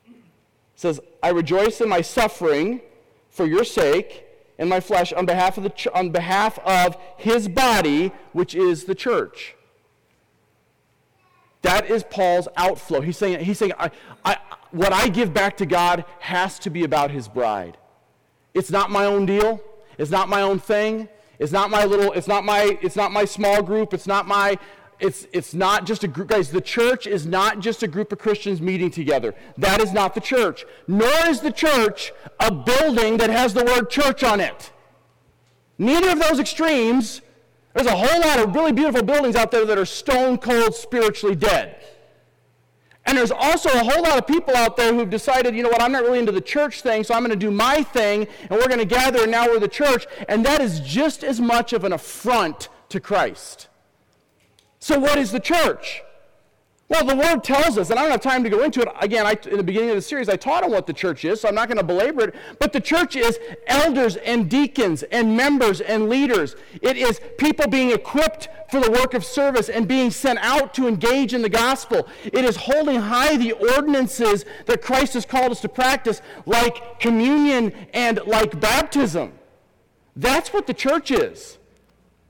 It 0.07 0.15
says, 0.77 1.01
I 1.23 1.31
rejoice 1.31 1.81
in 1.81 1.89
my 1.89 2.03
suffering 2.03 2.83
for 3.31 3.47
your 3.47 3.65
sake 3.65 4.27
and 4.59 4.69
my 4.69 4.81
flesh 4.81 5.11
on 5.15 5.25
behalf 5.25 5.57
of, 5.57 5.65
the 5.65 5.71
ch- 5.71 5.89
on 5.89 6.11
behalf 6.11 6.59
of 6.59 6.99
his 7.17 7.49
body, 7.49 8.13
which 8.33 8.55
is 8.55 8.85
the 8.85 8.95
church. 8.95 9.55
That 11.63 11.89
is 11.89 12.03
Paul's 12.03 12.49
outflow. 12.59 13.01
He's 13.01 13.17
saying, 13.17 13.43
he's 13.43 13.59
saying 13.59 13.73
I, 13.79 13.91
I, 14.23 14.37
what 14.71 14.93
I 14.93 15.09
give 15.09 15.33
back 15.33 15.57
to 15.59 15.67
God 15.67 16.05
has 16.21 16.59
to 16.59 16.69
be 16.69 16.85
about 16.85 17.11
his 17.11 17.27
bride. 17.27 17.79
It's 18.55 18.71
not 18.71 18.91
my 18.91 19.05
own 19.05 19.27
deal. 19.27 19.61
It's 19.99 20.11
not 20.11 20.29
my 20.29 20.43
own 20.43 20.59
thing. 20.59 21.09
It's 21.39 21.53
not 21.53 21.71
my 21.71 21.85
little, 21.85 22.13
it's 22.13 22.29
not 22.29 22.45
my, 22.45 22.79
it's 22.83 22.97
not 22.97 23.13
my 23.13 23.25
small 23.25 23.63
group. 23.63 23.93
It's 23.95 24.07
not 24.07 24.27
my, 24.27 24.59
it's, 25.01 25.27
it's 25.33 25.55
not 25.55 25.87
just 25.87 26.05
a 26.05 26.09
group. 26.09 26.29
Guys, 26.29 26.51
the 26.51 26.61
church 26.61 27.07
is 27.07 27.27
not 27.27 27.61
just 27.61 27.83
a 27.83 27.89
group 27.89 28.13
of 28.13 28.19
Christians 28.19 28.61
meeting 28.61 28.91
together. 28.91 29.35
That 29.59 29.81
is 29.81 29.93
not 29.93 30.15
the 30.15 30.21
church. 30.21 30.65
Nor 30.87 31.27
is 31.27 31.41
the 31.41 31.51
church 31.51 32.13
a 32.39 32.53
building 32.53 33.17
that 33.17 33.31
has 33.31 33.55
the 33.55 33.65
word 33.65 33.91
church 33.91 34.23
on 34.23 34.41
it. 34.41 34.73
Neither 35.79 36.11
of 36.11 36.21
those 36.21 36.39
extremes. 36.39 37.23
There's 37.75 37.87
a 37.87 37.97
whole 37.97 38.21
lot 38.21 38.39
of 38.39 38.55
really 38.55 38.73
beautiful 38.73 39.03
buildings 39.03 39.35
out 39.35 39.51
there 39.51 39.65
that 39.65 39.79
are 39.79 39.87
stone 39.87 40.39
cold 40.39 40.75
spiritually 40.75 41.35
dead. 41.35 41.82
And 43.05 43.19
there's 43.19 43.33
also 43.33 43.69
a 43.69 43.85
whole 43.85 44.03
lot 44.03 44.17
of 44.17 44.27
people 44.27 44.55
out 44.55 44.77
there 44.77 44.95
who've 44.95 45.11
decided, 45.11 45.57
you 45.57 45.63
know 45.63 45.69
what, 45.69 45.83
I'm 45.83 45.93
not 45.93 46.05
really 46.05 46.21
into 46.21 46.33
the 46.33 46.41
church 46.41 46.83
thing, 46.83 47.03
so 47.03 47.15
I'm 47.15 47.21
going 47.21 47.31
to 47.31 47.37
do 47.37 47.51
my 47.51 47.83
thing, 47.83 48.29
and 48.49 48.51
we're 48.51 48.69
going 48.69 48.79
to 48.79 48.85
gather, 48.85 49.23
and 49.23 49.31
now 49.31 49.47
we're 49.47 49.59
the 49.59 49.69
church. 49.69 50.07
And 50.29 50.47
that 50.47 50.61
is 50.61 50.81
just 50.81 51.25
as 51.25 51.41
much 51.41 51.73
of 51.73 51.85
an 51.85 51.93
affront 51.93 52.69
to 52.91 53.01
Christ. 53.01 53.69
So, 54.79 54.99
what 54.99 55.19
is 55.19 55.33
the 55.33 55.41
church? 55.41 56.03
Well, 56.93 57.07
the 57.07 57.17
Word 57.17 57.43
tells 57.43 57.79
us, 57.79 57.89
and 57.89 57.99
I 57.99 58.03
don't 58.03 58.11
have 58.11 58.21
time 58.21 58.45
to 58.45 58.51
go 58.51 58.63
into 58.63 58.83
it. 58.83 58.89
Again, 59.01 59.25
I, 59.25 59.35
in 59.51 59.57
the 59.57 59.63
beginning 59.63 59.89
of 59.89 59.97
the 59.97 60.03
series, 60.03 60.29
I 60.29 60.37
taught 60.37 60.63
on 60.63 60.71
what 60.71 60.87
the 60.87 60.93
church 60.93 61.25
is, 61.25 61.41
so 61.41 61.49
I'm 61.49 61.55
not 61.55 61.69
going 61.69 61.79
to 61.79 61.85
belabor 61.85 62.25
it. 62.25 62.35
But 62.59 62.75
the 62.75 62.83
church 62.83 63.17
is 63.17 63.39
elders 63.67 64.17
and 64.17 64.51
deacons 64.51 65.03
and 65.05 65.35
members 65.35 65.81
and 65.81 66.11
leaders. 66.11 66.55
It 66.83 66.99
is 66.99 67.19
people 67.39 67.67
being 67.67 67.93
equipped 67.93 68.51
for 68.71 68.79
the 68.79 68.91
work 68.91 69.15
of 69.15 69.25
service 69.25 69.71
and 69.71 69.89
being 69.89 70.11
sent 70.11 70.39
out 70.41 70.75
to 70.75 70.87
engage 70.87 71.33
in 71.33 71.41
the 71.41 71.49
gospel. 71.49 72.07
It 72.25 72.45
is 72.45 72.57
holding 72.57 73.01
high 73.01 73.39
the 73.39 73.53
ordinances 73.53 74.45
that 74.67 74.83
Christ 74.83 75.15
has 75.15 75.25
called 75.25 75.51
us 75.51 75.63
to 75.63 75.71
practice, 75.71 76.21
like 76.45 77.01
communion 77.01 77.73
and 77.95 78.21
like 78.27 78.61
baptism. 78.61 79.33
That's 80.15 80.53
what 80.53 80.67
the 80.67 80.75
church 80.75 81.11
is. 81.11 81.57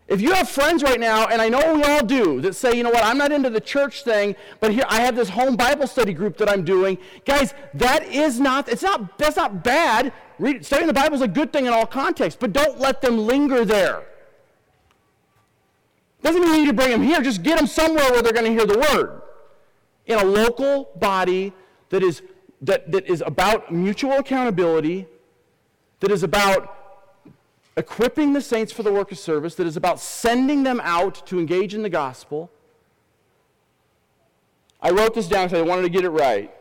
If 0.08 0.20
you 0.20 0.32
have 0.32 0.48
friends 0.48 0.82
right 0.82 0.98
now, 0.98 1.28
and 1.28 1.40
I 1.40 1.48
know 1.48 1.74
we 1.74 1.82
all 1.84 2.04
do, 2.04 2.40
that 2.40 2.54
say, 2.54 2.76
you 2.76 2.82
know 2.82 2.90
what, 2.90 3.04
I'm 3.04 3.16
not 3.16 3.30
into 3.30 3.50
the 3.50 3.60
church 3.60 4.02
thing, 4.02 4.34
but 4.60 4.72
here 4.72 4.84
I 4.88 5.00
have 5.00 5.14
this 5.14 5.28
home 5.28 5.56
Bible 5.56 5.86
study 5.86 6.12
group 6.12 6.36
that 6.38 6.50
I'm 6.50 6.64
doing. 6.64 6.98
Guys, 7.24 7.54
that 7.74 8.04
is 8.06 8.40
not, 8.40 8.68
it's 8.68 8.82
not, 8.82 9.16
that's 9.16 9.36
not 9.36 9.62
bad. 9.62 10.12
Read, 10.38 10.66
studying 10.66 10.88
the 10.88 10.92
Bible 10.92 11.14
is 11.14 11.22
a 11.22 11.28
good 11.28 11.52
thing 11.52 11.66
in 11.66 11.72
all 11.72 11.86
contexts, 11.86 12.36
but 12.38 12.52
don't 12.52 12.80
let 12.80 13.00
them 13.00 13.18
linger 13.18 13.64
there. 13.64 14.04
Doesn't 16.22 16.40
mean 16.40 16.50
you 16.52 16.58
need 16.62 16.66
to 16.66 16.72
bring 16.72 16.90
them 16.90 17.02
here, 17.02 17.20
just 17.22 17.42
get 17.42 17.56
them 17.56 17.66
somewhere 17.66 18.10
where 18.10 18.22
they're 18.22 18.32
going 18.32 18.46
to 18.46 18.52
hear 18.52 18.66
the 18.66 18.78
word. 18.78 19.22
In 20.06 20.18
a 20.18 20.24
local 20.24 20.90
body 20.96 21.52
that 21.90 22.02
is, 22.02 22.22
that, 22.60 22.90
that 22.90 23.06
is 23.06 23.22
about 23.24 23.72
mutual 23.72 24.14
accountability, 24.14 25.06
that 26.00 26.10
is 26.10 26.24
about 26.24 26.81
equipping 27.76 28.32
the 28.32 28.40
saints 28.40 28.72
for 28.72 28.82
the 28.82 28.92
work 28.92 29.12
of 29.12 29.18
service, 29.18 29.54
that 29.56 29.66
is 29.66 29.76
about 29.76 30.00
sending 30.00 30.62
them 30.62 30.80
out 30.82 31.26
to 31.26 31.38
engage 31.38 31.74
in 31.74 31.82
the 31.82 31.90
gospel. 31.90 32.50
I 34.80 34.90
wrote 34.90 35.14
this 35.14 35.28
down 35.28 35.46
because 35.46 35.60
I 35.60 35.62
wanted 35.62 35.82
to 35.82 35.88
get 35.88 36.04
it 36.04 36.10
right. 36.10 36.52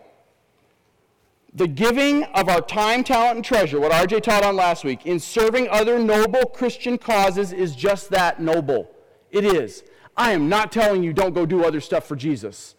The 1.53 1.67
giving 1.67 2.23
of 2.23 2.47
our 2.47 2.61
time, 2.61 3.03
talent, 3.03 3.35
and 3.35 3.45
treasure, 3.45 3.79
what 3.79 3.91
RJ 3.91 4.23
taught 4.23 4.43
on 4.43 4.55
last 4.55 4.85
week, 4.85 5.05
in 5.05 5.19
serving 5.19 5.67
other 5.69 5.99
noble 5.99 6.45
Christian 6.45 6.97
causes 6.97 7.51
is 7.51 7.75
just 7.75 8.09
that 8.11 8.39
noble. 8.39 8.89
It 9.31 9.43
is. 9.43 9.83
I 10.15 10.31
am 10.31 10.47
not 10.47 10.71
telling 10.71 11.03
you 11.03 11.11
don't 11.11 11.33
go 11.33 11.45
do 11.45 11.65
other 11.65 11.81
stuff 11.81 12.05
for 12.05 12.15
Jesus. 12.15 12.75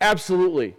Absolutely. 0.00 0.76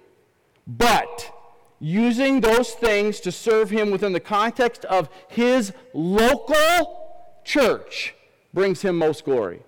But 0.68 1.34
using 1.82 2.42
those 2.42 2.72
things 2.72 3.20
to 3.20 3.32
serve 3.32 3.72
him 3.72 3.90
within 3.90 4.14
the 4.14 4.20
context 4.20 4.86
of 4.86 5.10
his 5.28 5.74
local 5.94 7.42
church 7.44 8.14
brings 8.54 8.84
him 8.84 8.96
most 8.96 9.26
glory. 9.26 9.62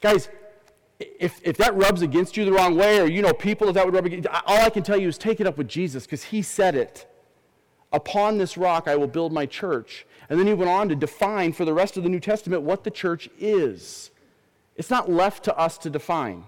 Guys, 0.00 0.28
if, 0.98 1.40
if 1.44 1.56
that 1.58 1.74
rubs 1.76 2.02
against 2.02 2.36
you 2.36 2.44
the 2.44 2.52
wrong 2.52 2.76
way, 2.76 3.00
or 3.00 3.06
you 3.06 3.22
know 3.22 3.32
people 3.32 3.68
that 3.68 3.74
that 3.74 3.84
would 3.84 3.94
rub 3.94 4.04
against, 4.04 4.26
all 4.26 4.60
I 4.60 4.70
can 4.70 4.82
tell 4.82 4.96
you 4.96 5.06
is 5.06 5.16
take 5.16 5.40
it 5.40 5.46
up 5.46 5.56
with 5.56 5.68
Jesus 5.68 6.04
because 6.04 6.24
he 6.24 6.42
said 6.42 6.74
it. 6.74 7.06
Upon 7.92 8.38
this 8.38 8.56
rock 8.56 8.88
I 8.88 8.96
will 8.96 9.06
build 9.06 9.32
my 9.32 9.46
church. 9.46 10.04
And 10.28 10.38
then 10.38 10.46
he 10.48 10.54
went 10.54 10.70
on 10.70 10.88
to 10.88 10.96
define 10.96 11.52
for 11.52 11.64
the 11.64 11.74
rest 11.74 11.96
of 11.96 12.02
the 12.02 12.08
New 12.08 12.20
Testament 12.20 12.62
what 12.62 12.82
the 12.82 12.90
church 12.90 13.28
is. 13.38 14.10
It's 14.76 14.90
not 14.90 15.10
left 15.10 15.44
to 15.44 15.56
us 15.56 15.78
to 15.78 15.90
define. 15.90 16.44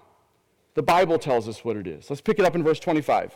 The 0.75 0.83
Bible 0.83 1.19
tells 1.19 1.49
us 1.49 1.65
what 1.65 1.77
it 1.77 1.87
is. 1.87 2.11
Let's 2.11 2.23
pick 2.23 2.39
it 2.41 2.45
up 2.45 2.57
in 2.57 2.65
verse 2.65 2.81
25. 2.81 3.33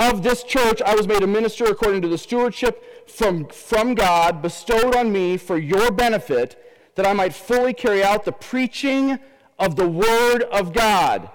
Of 0.00 0.22
this 0.22 0.42
church 0.42 0.80
I 0.80 0.94
was 0.94 1.06
made 1.06 1.22
a 1.22 1.26
minister 1.26 1.66
according 1.66 2.00
to 2.02 2.08
the 2.08 2.16
stewardship 2.16 3.06
from, 3.06 3.44
from 3.48 3.94
God 3.94 4.40
bestowed 4.40 4.96
on 4.96 5.12
me 5.12 5.36
for 5.36 5.58
your 5.58 5.90
benefit, 5.90 6.56
that 6.94 7.06
I 7.06 7.12
might 7.12 7.34
fully 7.34 7.74
carry 7.74 8.02
out 8.02 8.24
the 8.24 8.32
preaching 8.32 9.18
of 9.58 9.76
the 9.76 9.86
Word 9.86 10.44
of 10.44 10.72
God. 10.72 11.28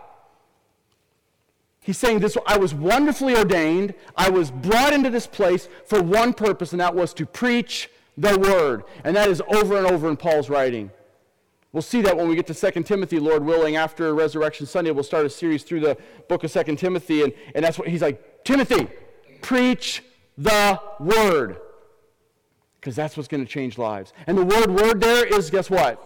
He's 1.80 2.00
saying 2.00 2.22
this 2.22 2.36
I 2.48 2.58
was 2.58 2.74
wonderfully 2.74 3.36
ordained. 3.36 3.94
I 4.18 4.32
was 4.32 4.50
brought 4.50 4.94
into 4.94 5.12
this 5.12 5.28
place 5.28 5.70
for 5.86 6.02
one 6.02 6.34
purpose, 6.34 6.72
and 6.72 6.82
that 6.82 6.96
was 6.96 7.14
to 7.14 7.28
preach 7.28 7.92
the 8.18 8.40
word. 8.40 8.84
And 9.04 9.16
that 9.16 9.30
is 9.30 9.44
over 9.48 9.78
and 9.78 9.86
over 9.86 10.10
in 10.10 10.18
Paul's 10.18 10.50
writing. 10.50 10.90
We'll 11.72 11.84
see 11.84 12.02
that 12.02 12.18
when 12.18 12.30
we 12.30 12.36
get 12.36 12.48
to 12.48 12.72
2 12.72 12.82
Timothy, 12.82 13.20
Lord 13.20 13.46
willing, 13.46 13.76
after 13.76 14.16
Resurrection 14.16 14.66
Sunday. 14.66 14.90
We'll 14.90 15.04
start 15.04 15.28
a 15.28 15.30
series 15.30 15.62
through 15.62 15.82
the 15.82 15.98
book 16.28 16.44
of 16.44 16.52
2 16.52 16.76
Timothy. 16.78 17.22
And, 17.22 17.34
and 17.54 17.64
that's 17.64 17.78
what 17.78 17.90
he's 17.90 18.02
like 18.02 18.35
Timothy, 18.46 18.88
preach 19.42 20.04
the 20.38 20.80
word. 21.00 21.58
Because 22.80 22.96
that's 22.96 23.18
what's 23.18 23.28
going 23.28 23.44
to 23.44 23.52
change 23.52 23.78
lives. 23.78 24.14
And 24.28 24.38
the 24.38 24.46
word 24.46 24.70
word 24.72 25.02
there 25.02 25.26
is, 25.26 25.50
guess 25.50 25.70
what? 25.70 26.00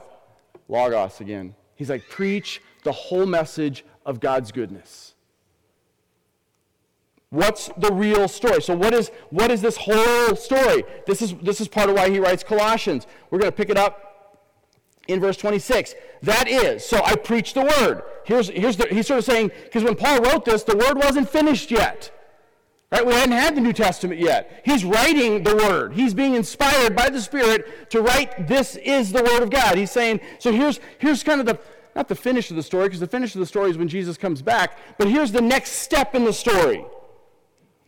Logos 0.70 1.20
again. 1.20 1.54
He's 1.76 1.90
like, 1.90 2.08
preach 2.10 2.62
the 2.84 2.92
whole 2.92 3.26
message 3.26 3.86
of 4.06 4.20
God's 4.20 4.52
goodness. 4.52 5.14
What's 7.30 7.70
the 7.78 7.92
real 7.92 8.28
story? 8.28 8.62
So 8.62 8.76
what 8.76 8.94
is 8.94 9.12
what 9.30 9.52
is 9.52 9.62
this 9.62 9.78
whole 9.78 10.36
story? 10.36 10.84
This 11.06 11.22
is 11.22 11.36
this 11.36 11.62
is 11.62 11.68
part 11.68 11.90
of 11.90 11.96
why 11.96 12.10
he 12.10 12.20
writes 12.20 12.44
Colossians. 12.44 13.06
We're 13.30 13.38
going 13.38 13.52
to 13.52 13.56
pick 13.56 13.70
it 13.70 13.78
up 13.78 14.10
in 15.08 15.20
verse 15.20 15.38
26. 15.38 15.94
That 16.24 16.48
is, 16.48 16.84
so 16.84 17.04
I 17.04 17.16
preach 17.16 17.54
the 17.54 17.62
word. 17.62 18.02
Here's 18.26 18.50
here's 18.50 18.78
the, 18.78 18.88
he's 18.88 19.06
sort 19.06 19.20
of 19.20 19.26
saying 19.26 19.52
because 19.66 19.84
when 19.84 19.96
Paul 19.96 20.22
wrote 20.22 20.46
this, 20.46 20.64
the 20.64 20.76
word 20.76 20.98
wasn't 20.98 21.30
finished 21.30 21.70
yet. 21.70 22.12
Right? 22.92 23.06
We 23.06 23.14
hadn't 23.14 23.36
had 23.36 23.56
the 23.56 23.62
New 23.62 23.74
Testament 23.74 24.20
yet. 24.20 24.62
He's 24.66 24.84
writing 24.84 25.44
the 25.44 25.56
word. 25.56 25.94
He's 25.94 26.16
being 26.16 26.34
inspired 26.34 26.96
by 26.96 27.10
the 27.10 27.22
Spirit 27.22 27.92
to 27.92 28.02
write 28.02 28.48
this 28.48 28.76
is 28.78 29.12
the 29.12 29.24
word 29.24 29.44
of 29.44 29.52
God. 29.52 29.78
He's 29.78 29.92
saying, 29.92 30.22
so 30.40 30.52
here's 30.52 30.80
here's 30.98 31.22
kind 31.22 31.40
of 31.40 31.46
the 31.46 31.60
not 31.96 32.08
the 32.08 32.16
finish 32.16 32.50
of 32.50 32.56
the 32.56 32.64
story, 32.64 32.88
because 32.88 33.00
the 33.00 33.08
finish 33.08 33.36
of 33.36 33.40
the 33.40 33.46
story 33.46 33.70
is 33.70 33.78
when 33.78 33.88
Jesus 33.88 34.18
comes 34.18 34.42
back, 34.42 34.78
but 34.98 35.08
here's 35.08 35.32
the 35.32 35.42
next 35.42 35.72
step 35.72 36.16
in 36.16 36.24
the 36.24 36.34
story 36.34 36.86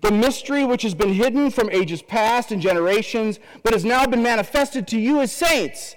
the 0.02 0.12
mystery 0.12 0.66
which 0.66 0.82
has 0.82 0.96
been 0.96 1.14
hidden 1.14 1.52
from 1.52 1.70
ages 1.70 2.02
past 2.02 2.52
and 2.52 2.62
generations, 2.62 3.40
but 3.64 3.72
has 3.72 3.86
now 3.86 4.06
been 4.06 4.24
manifested 4.24 4.88
to 4.88 5.00
you 5.00 5.22
as 5.22 5.32
saints, 5.32 5.96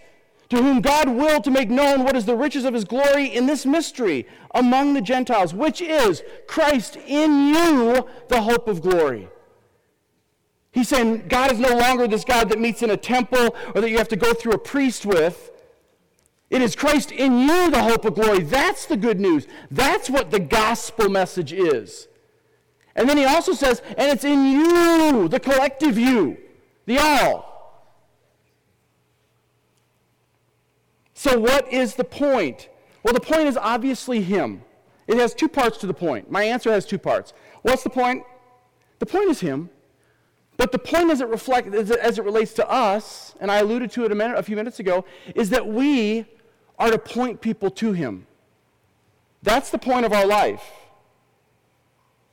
to 0.54 0.62
whom 0.62 0.80
God 0.80 1.08
willed 1.08 1.44
to 1.44 1.50
make 1.50 1.70
known 1.70 2.04
what 2.04 2.16
is 2.16 2.26
the 2.26 2.36
riches 2.36 2.64
of 2.64 2.74
his 2.74 2.84
glory 2.84 3.26
in 3.26 3.46
this 3.46 3.64
mystery 3.64 4.26
among 4.54 4.94
the 4.94 5.00
Gentiles, 5.00 5.54
which 5.54 5.80
is 5.80 6.22
Christ 6.46 6.96
in 6.96 7.48
you, 7.48 8.08
the 8.28 8.42
hope 8.42 8.68
of 8.68 8.82
glory. 8.82 9.28
He's 10.72 10.88
saying 10.88 11.28
God 11.28 11.52
is 11.52 11.58
no 11.58 11.76
longer 11.76 12.08
this 12.08 12.24
God 12.24 12.48
that 12.48 12.58
meets 12.58 12.82
in 12.82 12.90
a 12.90 12.96
temple 12.96 13.54
or 13.74 13.80
that 13.80 13.90
you 13.90 13.98
have 13.98 14.08
to 14.08 14.16
go 14.16 14.34
through 14.34 14.52
a 14.52 14.58
priest 14.58 15.06
with. 15.06 15.50
It 16.50 16.62
is 16.62 16.74
Christ 16.74 17.12
in 17.12 17.38
you, 17.38 17.70
the 17.70 17.82
hope 17.82 18.04
of 18.04 18.14
glory. 18.14 18.42
That's 18.42 18.86
the 18.86 18.96
good 18.96 19.20
news. 19.20 19.46
That's 19.70 20.10
what 20.10 20.30
the 20.30 20.40
gospel 20.40 21.08
message 21.08 21.52
is. 21.52 22.08
And 22.96 23.08
then 23.08 23.16
he 23.16 23.24
also 23.24 23.54
says, 23.54 23.82
and 23.96 24.12
it's 24.12 24.24
in 24.24 24.44
you, 24.44 25.28
the 25.28 25.40
collective 25.40 25.98
you, 25.98 26.38
the 26.86 26.98
all. 26.98 27.53
So, 31.24 31.38
what 31.38 31.72
is 31.72 31.94
the 31.94 32.04
point? 32.04 32.68
Well, 33.02 33.14
the 33.14 33.18
point 33.18 33.48
is 33.48 33.56
obviously 33.56 34.20
him. 34.20 34.60
It 35.06 35.16
has 35.16 35.32
two 35.32 35.48
parts 35.48 35.78
to 35.78 35.86
the 35.86 35.94
point. 35.94 36.30
My 36.30 36.44
answer 36.44 36.70
has 36.70 36.84
two 36.84 36.98
parts. 36.98 37.32
What's 37.62 37.82
the 37.82 37.88
point? 37.88 38.24
The 38.98 39.06
point 39.06 39.30
is 39.30 39.40
him. 39.40 39.70
But 40.58 40.70
the 40.70 40.78
point 40.78 41.10
as 41.10 41.22
it, 41.22 41.28
reflect, 41.28 41.74
as 41.74 41.90
it, 41.90 41.98
as 41.98 42.18
it 42.18 42.26
relates 42.26 42.52
to 42.54 42.68
us, 42.68 43.34
and 43.40 43.50
I 43.50 43.60
alluded 43.60 43.90
to 43.92 44.04
it 44.04 44.12
a, 44.12 44.14
minute, 44.14 44.36
a 44.36 44.42
few 44.42 44.54
minutes 44.54 44.80
ago, 44.80 45.06
is 45.34 45.48
that 45.48 45.66
we 45.66 46.26
are 46.78 46.90
to 46.90 46.98
point 46.98 47.40
people 47.40 47.70
to 47.70 47.92
him. 47.92 48.26
That's 49.42 49.70
the 49.70 49.78
point 49.78 50.04
of 50.04 50.12
our 50.12 50.26
life. 50.26 50.72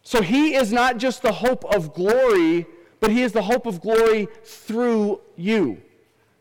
So 0.04 0.22
he 0.22 0.54
is 0.56 0.74
not 0.74 0.98
just 0.98 1.22
the 1.22 1.32
hope 1.32 1.64
of 1.74 1.94
glory, 1.94 2.66
but 3.00 3.10
he 3.10 3.22
is 3.22 3.32
the 3.32 3.44
hope 3.44 3.66
of 3.66 3.80
glory 3.80 4.28
through 4.44 5.22
you, 5.38 5.82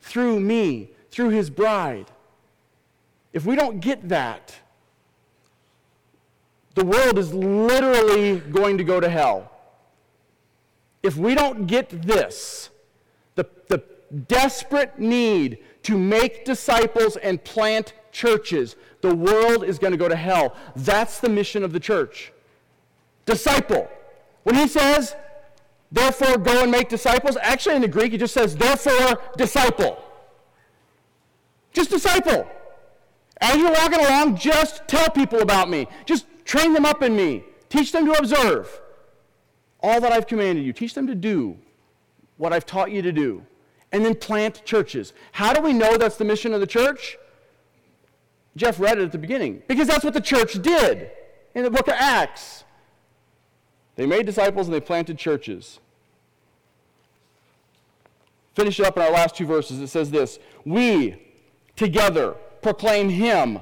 through 0.00 0.40
me, 0.40 0.90
through 1.12 1.28
his 1.28 1.48
bride. 1.48 2.10
If 3.32 3.46
we 3.46 3.56
don't 3.56 3.80
get 3.80 4.08
that, 4.08 4.58
the 6.74 6.84
world 6.84 7.18
is 7.18 7.32
literally 7.34 8.40
going 8.40 8.78
to 8.78 8.84
go 8.84 9.00
to 9.00 9.08
hell. 9.08 9.50
If 11.02 11.16
we 11.16 11.34
don't 11.34 11.66
get 11.66 11.90
this, 12.02 12.70
the, 13.34 13.46
the 13.68 13.82
desperate 14.28 14.98
need 14.98 15.58
to 15.84 15.96
make 15.96 16.44
disciples 16.44 17.16
and 17.16 17.42
plant 17.42 17.94
churches, 18.12 18.76
the 19.00 19.14
world 19.14 19.64
is 19.64 19.78
going 19.78 19.92
to 19.92 19.96
go 19.96 20.08
to 20.08 20.16
hell. 20.16 20.56
That's 20.76 21.20
the 21.20 21.28
mission 21.28 21.64
of 21.64 21.72
the 21.72 21.80
church 21.80 22.32
disciple. 23.26 23.88
When 24.42 24.56
he 24.56 24.66
says, 24.66 25.14
therefore 25.92 26.38
go 26.38 26.62
and 26.62 26.70
make 26.70 26.88
disciples, 26.88 27.36
actually 27.40 27.76
in 27.76 27.82
the 27.82 27.88
Greek, 27.88 28.12
he 28.12 28.18
just 28.18 28.34
says, 28.34 28.56
therefore 28.56 29.20
disciple. 29.36 30.02
Just 31.72 31.90
disciple. 31.90 32.48
As 33.40 33.56
you're 33.56 33.72
walking 33.72 34.00
along, 34.00 34.36
just 34.36 34.86
tell 34.86 35.08
people 35.10 35.40
about 35.40 35.70
me. 35.70 35.86
Just 36.04 36.26
train 36.44 36.72
them 36.72 36.84
up 36.84 37.02
in 37.02 37.16
me. 37.16 37.44
Teach 37.68 37.92
them 37.92 38.04
to 38.06 38.12
observe 38.12 38.80
all 39.80 40.00
that 40.00 40.12
I've 40.12 40.26
commanded 40.26 40.64
you. 40.64 40.72
Teach 40.72 40.94
them 40.94 41.06
to 41.06 41.14
do 41.14 41.56
what 42.36 42.52
I've 42.52 42.66
taught 42.66 42.90
you 42.90 43.02
to 43.02 43.12
do. 43.12 43.44
And 43.92 44.04
then 44.04 44.14
plant 44.14 44.64
churches. 44.64 45.12
How 45.32 45.52
do 45.52 45.60
we 45.60 45.72
know 45.72 45.96
that's 45.96 46.16
the 46.16 46.24
mission 46.24 46.52
of 46.52 46.60
the 46.60 46.66
church? 46.66 47.16
Jeff 48.56 48.78
read 48.78 48.98
it 48.98 49.04
at 49.04 49.12
the 49.12 49.18
beginning. 49.18 49.62
Because 49.68 49.88
that's 49.88 50.04
what 50.04 50.14
the 50.14 50.20
church 50.20 50.60
did 50.60 51.10
in 51.54 51.64
the 51.64 51.70
book 51.70 51.88
of 51.88 51.94
Acts. 51.94 52.64
They 53.96 54.06
made 54.06 54.26
disciples 54.26 54.66
and 54.66 54.74
they 54.74 54.80
planted 54.80 55.18
churches. 55.18 55.80
Finish 58.54 58.80
it 58.80 58.86
up 58.86 58.96
in 58.96 59.02
our 59.02 59.10
last 59.10 59.36
two 59.36 59.46
verses. 59.46 59.80
It 59.80 59.88
says 59.88 60.10
this 60.10 60.38
We 60.64 61.20
together 61.76 62.36
proclaim 62.62 63.08
him, 63.08 63.60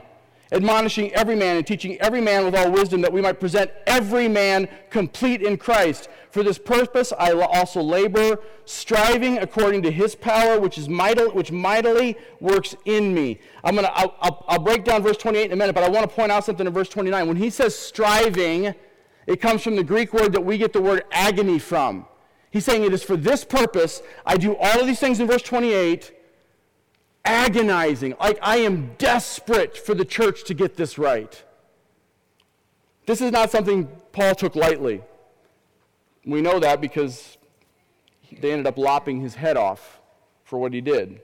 admonishing 0.52 1.12
every 1.12 1.36
man 1.36 1.56
and 1.56 1.66
teaching 1.66 2.00
every 2.00 2.20
man 2.20 2.44
with 2.44 2.54
all 2.54 2.70
wisdom, 2.70 3.00
that 3.02 3.12
we 3.12 3.20
might 3.20 3.38
present 3.38 3.70
every 3.86 4.28
man 4.28 4.68
complete 4.90 5.42
in 5.42 5.56
Christ. 5.56 6.08
For 6.30 6.42
this 6.42 6.58
purpose 6.58 7.12
I 7.18 7.32
also 7.32 7.82
labor, 7.82 8.40
striving 8.64 9.38
according 9.38 9.82
to 9.82 9.90
his 9.90 10.14
power, 10.14 10.58
which, 10.58 10.78
is 10.78 10.88
mightily, 10.88 11.30
which 11.30 11.50
mightily 11.50 12.16
works 12.40 12.74
in 12.84 13.14
me. 13.14 13.40
I'm 13.64 13.74
gonna, 13.74 13.90
I'll, 13.94 14.14
I'll, 14.20 14.44
I'll 14.48 14.58
break 14.58 14.84
down 14.84 15.02
verse 15.02 15.16
28 15.16 15.46
in 15.46 15.52
a 15.52 15.56
minute, 15.56 15.74
but 15.74 15.84
I 15.84 15.88
want 15.88 16.08
to 16.08 16.14
point 16.14 16.32
out 16.32 16.44
something 16.44 16.66
in 16.66 16.72
verse 16.72 16.88
29. 16.88 17.28
When 17.28 17.36
he 17.36 17.50
says 17.50 17.74
striving, 17.74 18.74
it 19.26 19.40
comes 19.40 19.62
from 19.62 19.76
the 19.76 19.84
Greek 19.84 20.12
word 20.12 20.32
that 20.32 20.40
we 20.40 20.56
get 20.58 20.72
the 20.72 20.80
word 20.80 21.04
agony 21.12 21.58
from. 21.58 22.06
He's 22.50 22.64
saying 22.64 22.84
it 22.84 22.94
is 22.94 23.02
for 23.02 23.16
this 23.16 23.44
purpose 23.44 24.02
I 24.24 24.36
do 24.36 24.56
all 24.56 24.80
of 24.80 24.86
these 24.86 25.00
things 25.00 25.20
in 25.20 25.26
verse 25.26 25.42
28, 25.42 26.12
agonizing, 27.24 28.14
like 28.20 28.38
I 28.42 28.58
am 28.58 28.94
desperate 28.98 29.76
for 29.76 29.94
the 29.94 30.04
church 30.04 30.44
to 30.44 30.54
get 30.54 30.76
this 30.76 30.98
right. 30.98 31.42
This 33.06 33.20
is 33.20 33.32
not 33.32 33.50
something 33.50 33.88
Paul 34.12 34.34
took 34.34 34.54
lightly. 34.54 35.02
We 36.24 36.42
know 36.42 36.58
that 36.60 36.80
because 36.80 37.38
they 38.40 38.52
ended 38.52 38.66
up 38.66 38.76
lopping 38.76 39.20
his 39.20 39.34
head 39.34 39.56
off 39.56 40.00
for 40.44 40.58
what 40.58 40.72
he 40.72 40.80
did. 40.80 41.20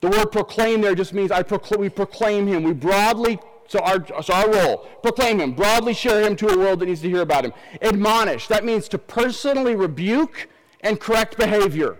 The 0.00 0.10
word 0.10 0.26
proclaim 0.26 0.80
there 0.80 0.94
just 0.94 1.14
means 1.14 1.30
I 1.30 1.42
procl- 1.42 1.78
we 1.78 1.88
proclaim 1.88 2.46
him. 2.46 2.62
We 2.62 2.72
broadly 2.72 3.38
so 3.66 3.78
our, 3.80 4.22
so 4.22 4.34
our 4.34 4.50
role, 4.50 4.88
proclaim 5.02 5.40
him, 5.40 5.52
broadly 5.52 5.94
share 5.94 6.22
him 6.22 6.36
to 6.36 6.48
a 6.48 6.58
world 6.58 6.80
that 6.80 6.86
needs 6.86 7.00
to 7.00 7.08
hear 7.08 7.22
about 7.22 7.44
him. 7.44 7.52
Admonish, 7.80 8.46
that 8.48 8.64
means 8.64 8.88
to 8.88 8.98
personally 8.98 9.74
rebuke 9.74 10.48
and 10.82 11.00
correct 11.00 11.38
behavior. 11.38 11.96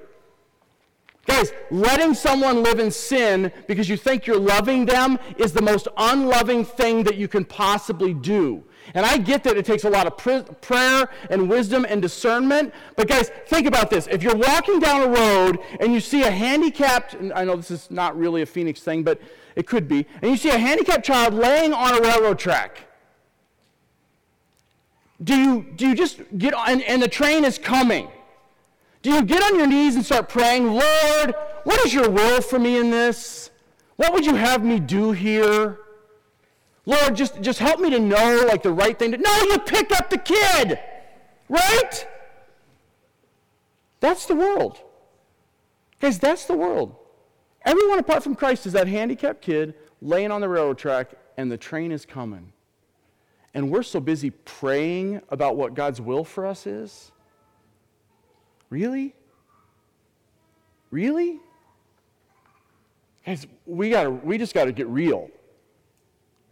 Guys, 1.26 1.52
letting 1.70 2.12
someone 2.12 2.62
live 2.62 2.78
in 2.78 2.90
sin 2.90 3.50
because 3.66 3.88
you 3.88 3.96
think 3.96 4.26
you're 4.26 4.38
loving 4.38 4.84
them 4.84 5.18
is 5.38 5.52
the 5.52 5.62
most 5.62 5.88
unloving 5.96 6.64
thing 6.64 7.02
that 7.04 7.16
you 7.16 7.28
can 7.28 7.44
possibly 7.44 8.12
do. 8.12 8.62
And 8.92 9.06
I 9.06 9.16
get 9.16 9.42
that 9.44 9.56
it 9.56 9.64
takes 9.64 9.84
a 9.84 9.90
lot 9.90 10.06
of 10.06 10.18
pr- 10.18 10.52
prayer 10.60 11.08
and 11.30 11.48
wisdom 11.48 11.86
and 11.88 12.02
discernment. 12.02 12.74
But 12.96 13.08
guys, 13.08 13.30
think 13.46 13.66
about 13.66 13.88
this. 13.88 14.06
If 14.08 14.22
you're 14.22 14.36
walking 14.36 14.78
down 14.78 15.00
a 15.00 15.08
road 15.08 15.58
and 15.80 15.94
you 15.94 16.00
see 16.00 16.24
a 16.24 16.30
handicapped, 16.30 17.16
I 17.34 17.44
know 17.44 17.56
this 17.56 17.70
is 17.70 17.90
not 17.90 18.16
really 18.18 18.42
a 18.42 18.46
Phoenix 18.46 18.80
thing, 18.80 19.02
but 19.02 19.18
it 19.56 19.66
could 19.66 19.88
be, 19.88 20.06
and 20.20 20.30
you 20.30 20.36
see 20.36 20.50
a 20.50 20.58
handicapped 20.58 21.04
child 21.04 21.32
laying 21.32 21.72
on 21.72 21.96
a 21.96 22.00
railroad 22.00 22.38
track, 22.38 22.88
Do 25.22 25.34
you, 25.34 25.66
do 25.76 25.88
you 25.88 25.94
just 25.94 26.20
get 26.36 26.52
on, 26.52 26.82
and 26.82 27.00
the 27.00 27.08
train 27.08 27.44
is 27.44 27.56
coming? 27.56 28.08
Do 29.04 29.10
you 29.10 29.22
get 29.22 29.42
on 29.42 29.58
your 29.58 29.66
knees 29.66 29.96
and 29.96 30.04
start 30.04 30.30
praying, 30.30 30.66
Lord, 30.66 31.34
what 31.64 31.84
is 31.84 31.92
your 31.92 32.08
will 32.08 32.40
for 32.40 32.58
me 32.58 32.78
in 32.78 32.90
this? 32.90 33.50
What 33.96 34.14
would 34.14 34.24
you 34.24 34.34
have 34.34 34.64
me 34.64 34.80
do 34.80 35.12
here? 35.12 35.78
Lord, 36.86 37.14
just, 37.14 37.42
just 37.42 37.58
help 37.58 37.80
me 37.80 37.90
to 37.90 38.00
know 38.00 38.46
like 38.48 38.62
the 38.62 38.72
right 38.72 38.98
thing 38.98 39.10
to 39.10 39.18
No, 39.18 39.42
you 39.42 39.58
pick 39.58 39.92
up 39.92 40.08
the 40.08 40.16
kid. 40.16 40.78
Right? 41.50 42.08
That's 44.00 44.24
the 44.24 44.34
world. 44.34 44.80
Guys, 46.00 46.18
that's 46.18 46.46
the 46.46 46.56
world. 46.56 46.96
Everyone 47.62 47.98
apart 47.98 48.22
from 48.22 48.34
Christ 48.34 48.64
is 48.64 48.72
that 48.72 48.88
handicapped 48.88 49.42
kid 49.42 49.74
laying 50.00 50.30
on 50.30 50.40
the 50.40 50.48
railroad 50.48 50.78
track 50.78 51.10
and 51.36 51.52
the 51.52 51.58
train 51.58 51.92
is 51.92 52.06
coming. 52.06 52.54
And 53.52 53.70
we're 53.70 53.82
so 53.82 54.00
busy 54.00 54.30
praying 54.30 55.20
about 55.28 55.56
what 55.58 55.74
God's 55.74 56.00
will 56.00 56.24
for 56.24 56.46
us 56.46 56.66
is. 56.66 57.12
Really? 58.70 59.14
Really? 60.90 61.40
Guys, 63.26 63.46
we, 63.66 63.90
gotta, 63.90 64.10
we 64.10 64.38
just 64.38 64.54
got 64.54 64.64
to 64.64 64.72
get 64.72 64.86
real 64.86 65.30